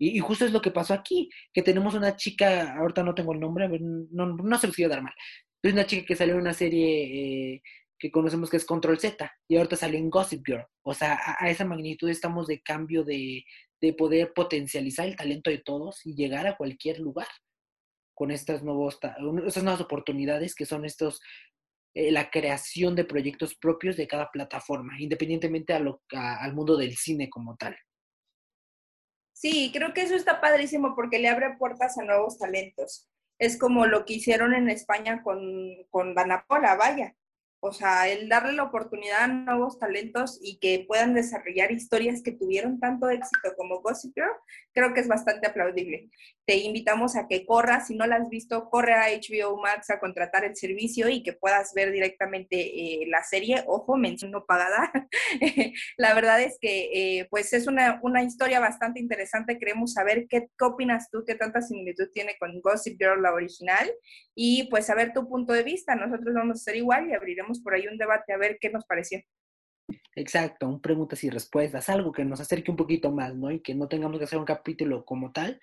Y, 0.00 0.20
justo 0.20 0.44
es 0.44 0.52
lo 0.52 0.62
que 0.62 0.70
pasó 0.70 0.94
aquí, 0.94 1.28
que 1.52 1.60
tenemos 1.60 1.94
una 1.94 2.14
chica, 2.14 2.76
ahorita 2.78 3.02
no 3.02 3.16
tengo 3.16 3.32
el 3.32 3.40
nombre, 3.40 3.68
no, 3.68 4.26
no 4.26 4.58
se 4.58 4.68
los 4.68 4.76
quiero 4.76 4.90
dar 4.90 5.02
mal, 5.02 5.12
es 5.62 5.72
una 5.72 5.86
chica 5.86 6.06
que 6.06 6.16
salió 6.16 6.34
en 6.34 6.40
una 6.40 6.54
serie 6.54 7.54
eh, 7.54 7.62
que 7.98 8.10
conocemos 8.10 8.48
que 8.48 8.56
es 8.56 8.64
Control 8.64 8.98
Z 8.98 9.30
y 9.48 9.56
ahorita 9.56 9.76
salió 9.76 9.98
en 9.98 10.10
Gossip 10.10 10.46
Girl. 10.46 10.66
O 10.82 10.94
sea, 10.94 11.18
a, 11.38 11.50
esa 11.50 11.64
magnitud 11.64 12.08
estamos 12.08 12.46
de 12.46 12.62
cambio 12.62 13.04
de, 13.04 13.44
poder 13.96 14.32
potencializar 14.34 15.06
el 15.06 15.16
talento 15.16 15.50
de 15.50 15.58
todos 15.58 16.04
y 16.04 16.14
llegar 16.14 16.46
a 16.46 16.56
cualquier 16.56 17.00
lugar 17.00 17.28
con 18.14 18.30
estas, 18.30 18.62
nuevos, 18.62 18.98
estas 19.46 19.62
nuevas 19.62 19.80
oportunidades 19.80 20.54
que 20.54 20.66
son 20.66 20.84
estos, 20.84 21.20
eh, 21.94 22.10
la 22.10 22.30
creación 22.30 22.96
de 22.96 23.04
proyectos 23.04 23.54
propios 23.56 23.96
de 23.96 24.08
cada 24.08 24.30
plataforma, 24.30 24.94
independientemente 25.00 25.72
al 25.72 26.54
mundo 26.54 26.76
del 26.76 26.96
cine 26.96 27.30
como 27.30 27.56
tal. 27.56 27.76
Sí, 29.32 29.70
creo 29.72 29.94
que 29.94 30.02
eso 30.02 30.16
está 30.16 30.40
padrísimo 30.40 30.96
porque 30.96 31.20
le 31.20 31.28
abre 31.28 31.56
puertas 31.56 31.96
a 31.98 32.04
nuevos 32.04 32.38
talentos. 32.38 33.08
Es 33.38 33.56
como 33.56 33.86
lo 33.86 34.04
que 34.04 34.14
hicieron 34.14 34.54
en 34.54 34.68
España 34.68 35.22
con, 35.22 35.40
con 35.90 36.14
vaya. 36.76 37.14
O 37.60 37.72
sea, 37.72 38.08
el 38.08 38.28
darle 38.28 38.52
la 38.52 38.62
oportunidad 38.62 39.22
a 39.22 39.26
nuevos 39.26 39.80
talentos 39.80 40.38
y 40.40 40.58
que 40.58 40.84
puedan 40.86 41.12
desarrollar 41.14 41.72
historias 41.72 42.22
que 42.22 42.30
tuvieron 42.30 42.78
tanto 42.78 43.10
éxito 43.10 43.52
como 43.56 43.80
Gossip 43.80 44.14
Girl, 44.14 44.30
creo 44.72 44.94
que 44.94 45.00
es 45.00 45.08
bastante 45.08 45.48
aplaudible. 45.48 46.08
Te 46.46 46.56
invitamos 46.56 47.16
a 47.16 47.26
que 47.26 47.44
corras, 47.44 47.88
si 47.88 47.96
no 47.96 48.06
la 48.06 48.16
has 48.16 48.28
visto, 48.28 48.70
corre 48.70 48.94
a 48.94 49.08
HBO 49.08 49.60
Max 49.60 49.90
a 49.90 49.98
contratar 49.98 50.44
el 50.44 50.54
servicio 50.54 51.08
y 51.08 51.22
que 51.24 51.32
puedas 51.32 51.74
ver 51.74 51.90
directamente 51.90 52.56
eh, 52.58 53.06
la 53.08 53.24
serie. 53.24 53.64
Ojo, 53.66 53.96
mención 53.96 54.30
no 54.30 54.46
pagada. 54.46 54.92
la 55.96 56.14
verdad 56.14 56.40
es 56.40 56.58
que 56.60 57.18
eh, 57.18 57.26
pues 57.28 57.52
es 57.52 57.66
una, 57.66 57.98
una, 58.02 58.22
historia 58.22 58.60
bastante 58.60 59.00
interesante. 59.00 59.58
Queremos 59.58 59.94
saber 59.94 60.26
qué, 60.28 60.48
qué 60.56 60.64
opinas 60.64 61.10
tú, 61.10 61.24
qué 61.26 61.34
tanta 61.34 61.60
similitud 61.60 62.08
tiene 62.14 62.36
con 62.38 62.60
Gossip 62.60 62.98
Girl, 62.98 63.20
la 63.20 63.32
original, 63.32 63.90
y 64.34 64.68
pues 64.70 64.86
saber 64.86 65.12
tu 65.12 65.28
punto 65.28 65.52
de 65.52 65.64
vista. 65.64 65.96
Nosotros 65.96 66.34
vamos 66.34 66.58
a 66.58 66.60
hacer 66.60 66.76
igual 66.76 67.08
y 67.08 67.14
abriremos 67.14 67.47
por 67.62 67.74
ahí 67.74 67.86
un 67.86 67.98
debate 67.98 68.32
a 68.32 68.38
ver 68.38 68.58
qué 68.60 68.70
nos 68.70 68.84
pareció. 68.84 69.20
Exacto, 70.14 70.68
un 70.68 70.80
preguntas 70.80 71.22
y 71.24 71.30
respuestas, 71.30 71.88
algo 71.88 72.12
que 72.12 72.24
nos 72.24 72.40
acerque 72.40 72.70
un 72.70 72.76
poquito 72.76 73.10
más, 73.10 73.34
¿no? 73.34 73.50
Y 73.50 73.60
que 73.60 73.74
no 73.74 73.88
tengamos 73.88 74.18
que 74.18 74.24
hacer 74.24 74.38
un 74.38 74.44
capítulo 74.44 75.04
como 75.04 75.32
tal. 75.32 75.60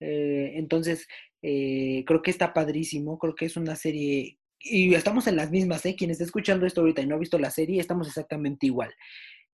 Eh, 0.00 0.52
entonces, 0.54 1.08
eh, 1.42 2.04
creo 2.06 2.22
que 2.22 2.30
está 2.30 2.52
padrísimo, 2.52 3.18
creo 3.18 3.34
que 3.34 3.46
es 3.46 3.56
una 3.56 3.74
serie, 3.76 4.38
y 4.60 4.94
estamos 4.94 5.26
en 5.26 5.36
las 5.36 5.50
mismas, 5.50 5.84
¿eh? 5.86 5.96
Quien 5.96 6.10
está 6.10 6.24
escuchando 6.24 6.66
esto 6.66 6.80
ahorita 6.80 7.02
y 7.02 7.06
no 7.06 7.16
ha 7.16 7.18
visto 7.18 7.38
la 7.38 7.50
serie, 7.50 7.80
estamos 7.80 8.06
exactamente 8.08 8.66
igual. 8.66 8.94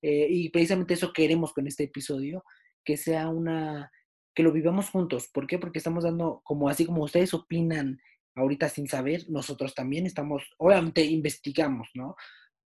Eh, 0.03 0.27
y 0.31 0.49
precisamente 0.51 0.95
eso 0.95 1.13
queremos 1.13 1.53
con 1.53 1.67
este 1.67 1.85
episodio, 1.85 2.45
que 2.85 2.97
sea 2.97 3.29
una, 3.29 3.91
que 4.35 4.43
lo 4.43 4.53
vivamos 4.53 4.91
juntos. 4.91 5.29
¿Por 5.33 5.47
qué? 5.47 5.59
Porque 5.59 5.79
estamos 5.79 6.05
dando, 6.05 6.41
como 6.45 6.69
así 6.69 6.85
como 6.85 7.05
ustedes 7.05 7.35
opinan 7.35 8.01
ahorita 8.35 8.69
sin 8.69 8.89
saber, 8.89 9.25
nosotros 9.29 9.75
también 9.75 10.07
estamos, 10.07 10.43
obviamente 10.59 11.05
investigamos, 11.05 11.89
¿no? 11.95 12.17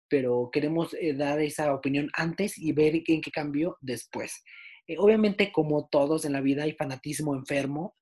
Pero 0.07 0.49
queremos 0.51 0.93
eh, 0.93 1.13
dar 1.13 1.39
esa 1.41 1.73
opinión 1.73 2.09
antes 2.13 2.57
y 2.57 2.71
ver 2.73 3.01
en 3.07 3.21
qué 3.21 3.31
cambió 3.31 3.77
después. 3.81 4.43
Eh, 4.87 4.97
obviamente, 4.99 5.51
como 5.51 5.87
todos 5.87 6.25
en 6.25 6.33
la 6.33 6.41
vida, 6.41 6.63
hay 6.63 6.73
fanatismo 6.73 7.35
enfermo, 7.35 7.95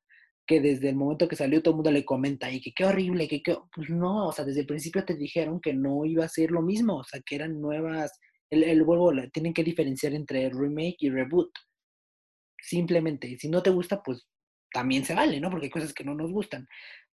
que 0.45 0.59
desde 0.59 0.89
el 0.89 0.95
momento 0.95 1.29
que 1.29 1.37
salió 1.37 1.61
todo 1.61 1.71
el 1.71 1.77
mundo 1.77 1.91
le 1.91 2.03
comenta 2.03 2.51
y 2.51 2.59
que 2.59 2.73
qué 2.73 2.83
horrible, 2.83 3.29
que 3.29 3.41
qué... 3.41 3.55
Pues 3.73 3.89
no, 3.89 4.27
o 4.27 4.31
sea, 4.33 4.43
desde 4.43 4.61
el 4.61 4.67
principio 4.67 5.05
te 5.05 5.15
dijeron 5.15 5.61
que 5.61 5.73
no 5.73 6.03
iba 6.03 6.25
a 6.25 6.29
ser 6.29 6.51
lo 6.51 6.61
mismo, 6.61 6.97
o 6.97 7.03
sea, 7.03 7.21
que 7.25 7.35
eran 7.35 7.61
nuevas... 7.61 8.19
El, 8.49 8.63
el 8.63 8.83
vuelvo, 8.83 9.13
tienen 9.31 9.53
que 9.53 9.63
diferenciar 9.63 10.13
entre 10.13 10.49
remake 10.49 10.97
y 10.99 11.09
reboot. 11.09 11.49
Simplemente, 12.59 13.37
si 13.37 13.49
no 13.49 13.63
te 13.63 13.69
gusta, 13.69 14.03
pues 14.03 14.27
también 14.71 15.05
se 15.05 15.15
vale, 15.15 15.39
¿no? 15.39 15.49
Porque 15.49 15.67
hay 15.67 15.71
cosas 15.71 15.93
que 15.93 16.03
no 16.03 16.13
nos 16.13 16.31
gustan 16.31 16.67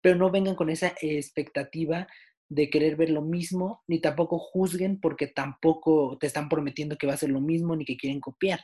pero 0.07 0.19
no 0.19 0.31
vengan 0.31 0.55
con 0.55 0.71
esa 0.71 0.95
expectativa 1.01 2.07
de 2.49 2.71
querer 2.71 2.95
ver 2.95 3.11
lo 3.11 3.23
mismo, 3.23 3.83
ni 3.89 4.01
tampoco 4.01 4.39
juzguen 4.39 5.01
porque 5.01 5.27
tampoco 5.27 6.17
te 6.21 6.29
están 6.29 6.49
prometiendo 6.49 6.97
que 6.97 7.09
va 7.09 7.15
a 7.15 7.17
ser 7.17 7.31
lo 7.31 7.41
mismo 7.41 7.75
ni 7.75 7.85
que 7.85 7.97
quieren 7.97 8.21
copiar. 8.21 8.61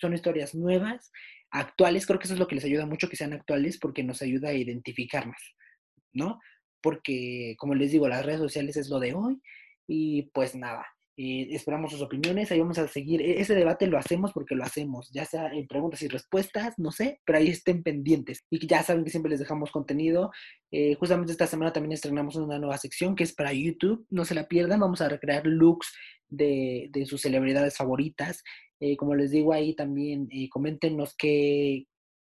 Son, 0.00 0.14
historias 0.14 0.54
nuevas, 0.54 1.12
actuales, 1.50 2.06
creo 2.06 2.18
que 2.18 2.24
eso 2.24 2.32
es 2.32 2.40
lo 2.40 2.46
que 2.48 2.54
les 2.54 2.64
ayuda 2.64 2.86
mucho 2.86 3.10
que 3.10 3.16
sean 3.16 3.34
actuales 3.34 3.78
porque 3.78 4.02
nos 4.02 4.22
ayuda 4.22 4.48
a 4.48 4.54
identificarnos, 4.54 5.54
¿no? 6.14 6.40
Porque, 6.80 7.54
como 7.58 7.74
les 7.74 7.92
digo, 7.92 8.08
las 8.08 8.24
redes 8.24 8.40
sociales 8.40 8.78
es 8.78 8.88
lo 8.88 9.00
de 9.00 9.12
hoy 9.12 9.42
y 9.86 10.30
pues 10.32 10.54
nada, 10.54 10.86
eh, 11.20 11.48
esperamos 11.50 11.90
sus 11.90 12.00
opiniones, 12.00 12.52
ahí 12.52 12.60
vamos 12.60 12.78
a 12.78 12.86
seguir. 12.86 13.20
E-, 13.20 13.40
ese 13.40 13.56
debate 13.56 13.88
lo 13.88 13.98
hacemos 13.98 14.32
porque 14.32 14.54
lo 14.54 14.62
hacemos, 14.62 15.10
ya 15.10 15.24
sea 15.24 15.48
en 15.52 15.66
preguntas 15.66 16.00
y 16.02 16.08
respuestas, 16.08 16.74
no 16.78 16.92
sé, 16.92 17.20
pero 17.24 17.38
ahí 17.38 17.48
estén 17.48 17.82
pendientes. 17.82 18.44
Y 18.50 18.64
ya 18.68 18.84
saben 18.84 19.02
que 19.02 19.10
siempre 19.10 19.30
les 19.30 19.40
dejamos 19.40 19.72
contenido. 19.72 20.30
Eh, 20.70 20.94
justamente 20.94 21.32
esta 21.32 21.48
semana 21.48 21.72
también 21.72 21.92
estrenamos 21.92 22.36
una 22.36 22.60
nueva 22.60 22.78
sección 22.78 23.16
que 23.16 23.24
es 23.24 23.34
para 23.34 23.52
YouTube, 23.52 24.06
no 24.10 24.24
se 24.24 24.36
la 24.36 24.46
pierdan, 24.46 24.78
vamos 24.78 25.00
a 25.00 25.08
recrear 25.08 25.44
looks 25.44 25.92
de, 26.28 26.88
de 26.92 27.04
sus 27.04 27.20
celebridades 27.20 27.76
favoritas. 27.76 28.44
Eh, 28.78 28.96
como 28.96 29.16
les 29.16 29.32
digo 29.32 29.52
ahí 29.52 29.74
también, 29.74 30.28
coméntenos 30.50 31.16
qué, 31.16 31.86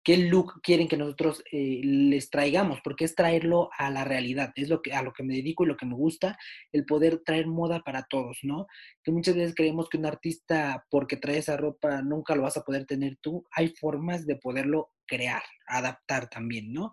qué 0.05 0.17
look 0.17 0.61
quieren 0.63 0.89
que 0.89 0.97
nosotros 0.97 1.43
eh, 1.53 1.81
les 1.83 2.31
traigamos, 2.31 2.81
porque 2.83 3.05
es 3.05 3.15
traerlo 3.15 3.71
a 3.77 3.91
la 3.91 4.05
realidad, 4.05 4.53
es 4.57 4.69
lo 4.69 4.83
que, 4.83 4.93
a 4.93 5.03
lo 5.03 5.13
que 5.13 5.23
me 5.23 5.35
dedico 5.35 5.65
y 5.65 5.69
lo 5.69 5.77
que 5.77 5.87
me 5.87 5.95
gusta, 5.95 6.39
el 6.73 6.85
poder 6.85 7.23
traer 7.25 7.47
moda 7.47 7.83
para 7.85 8.05
todos, 8.05 8.39
¿no? 8.43 8.67
Que 9.03 9.13
muchas 9.13 9.37
veces 9.37 9.55
creemos 9.55 9.89
que 9.89 9.99
un 9.99 10.07
artista, 10.07 10.87
porque 10.91 11.17
trae 11.17 11.39
esa 11.39 11.57
ropa, 11.57 12.03
nunca 12.03 12.35
lo 12.35 12.43
vas 12.43 12.57
a 12.57 12.65
poder 12.65 12.85
tener 12.87 13.17
tú, 13.21 13.47
hay 13.53 13.69
formas 13.69 14.27
de 14.27 14.37
poderlo 14.37 14.91
crear, 15.07 15.43
adaptar 15.67 16.29
también, 16.29 16.73
¿no? 16.73 16.93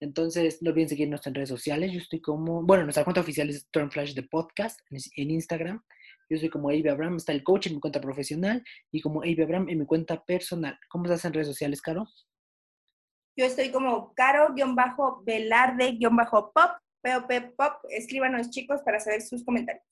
Entonces, 0.00 0.60
no 0.60 0.70
olviden 0.70 0.90
seguirnos 0.90 1.26
en 1.26 1.34
redes 1.34 1.48
sociales. 1.48 1.92
Yo 1.92 1.98
estoy 1.98 2.20
como, 2.20 2.62
bueno, 2.62 2.82
nuestra 2.82 3.04
cuenta 3.04 3.22
oficial 3.22 3.48
es 3.48 3.66
Flash 3.90 4.12
de 4.12 4.24
Podcast 4.24 4.80
en 4.90 5.30
Instagram. 5.30 5.82
Yo 6.28 6.36
soy 6.38 6.50
como 6.50 6.68
Avi 6.68 6.86
Abraham, 6.88 7.16
está 7.16 7.32
el 7.32 7.42
coach 7.44 7.68
en 7.68 7.74
mi 7.74 7.80
cuenta 7.80 8.00
profesional 8.00 8.62
y 8.90 9.00
como 9.00 9.22
Avi 9.22 9.40
Abraham 9.40 9.68
en 9.68 9.78
mi 9.78 9.86
cuenta 9.86 10.22
personal. 10.24 10.78
¿Cómo 10.88 11.04
estás 11.04 11.24
en 11.24 11.32
redes 11.32 11.48
sociales, 11.48 11.80
Caro? 11.80 12.06
Yo 13.36 13.46
estoy 13.46 13.70
como 13.70 14.12
caro-velarde-pop, 14.14 16.52
POP 17.02 17.32
pop. 17.56 17.74
Escríbanos, 17.90 18.50
chicos, 18.50 18.80
para 18.82 19.00
saber 19.00 19.22
sus 19.22 19.44
comentarios. 19.44 19.84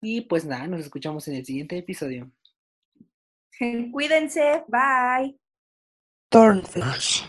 Y 0.00 0.22
pues 0.22 0.44
nada, 0.44 0.66
nos 0.66 0.80
escuchamos 0.80 1.28
en 1.28 1.36
el 1.36 1.44
siguiente 1.44 1.76
episodio. 1.76 2.30
Cuídense, 3.92 4.64
bye. 4.68 5.38
Flash. 6.62 7.26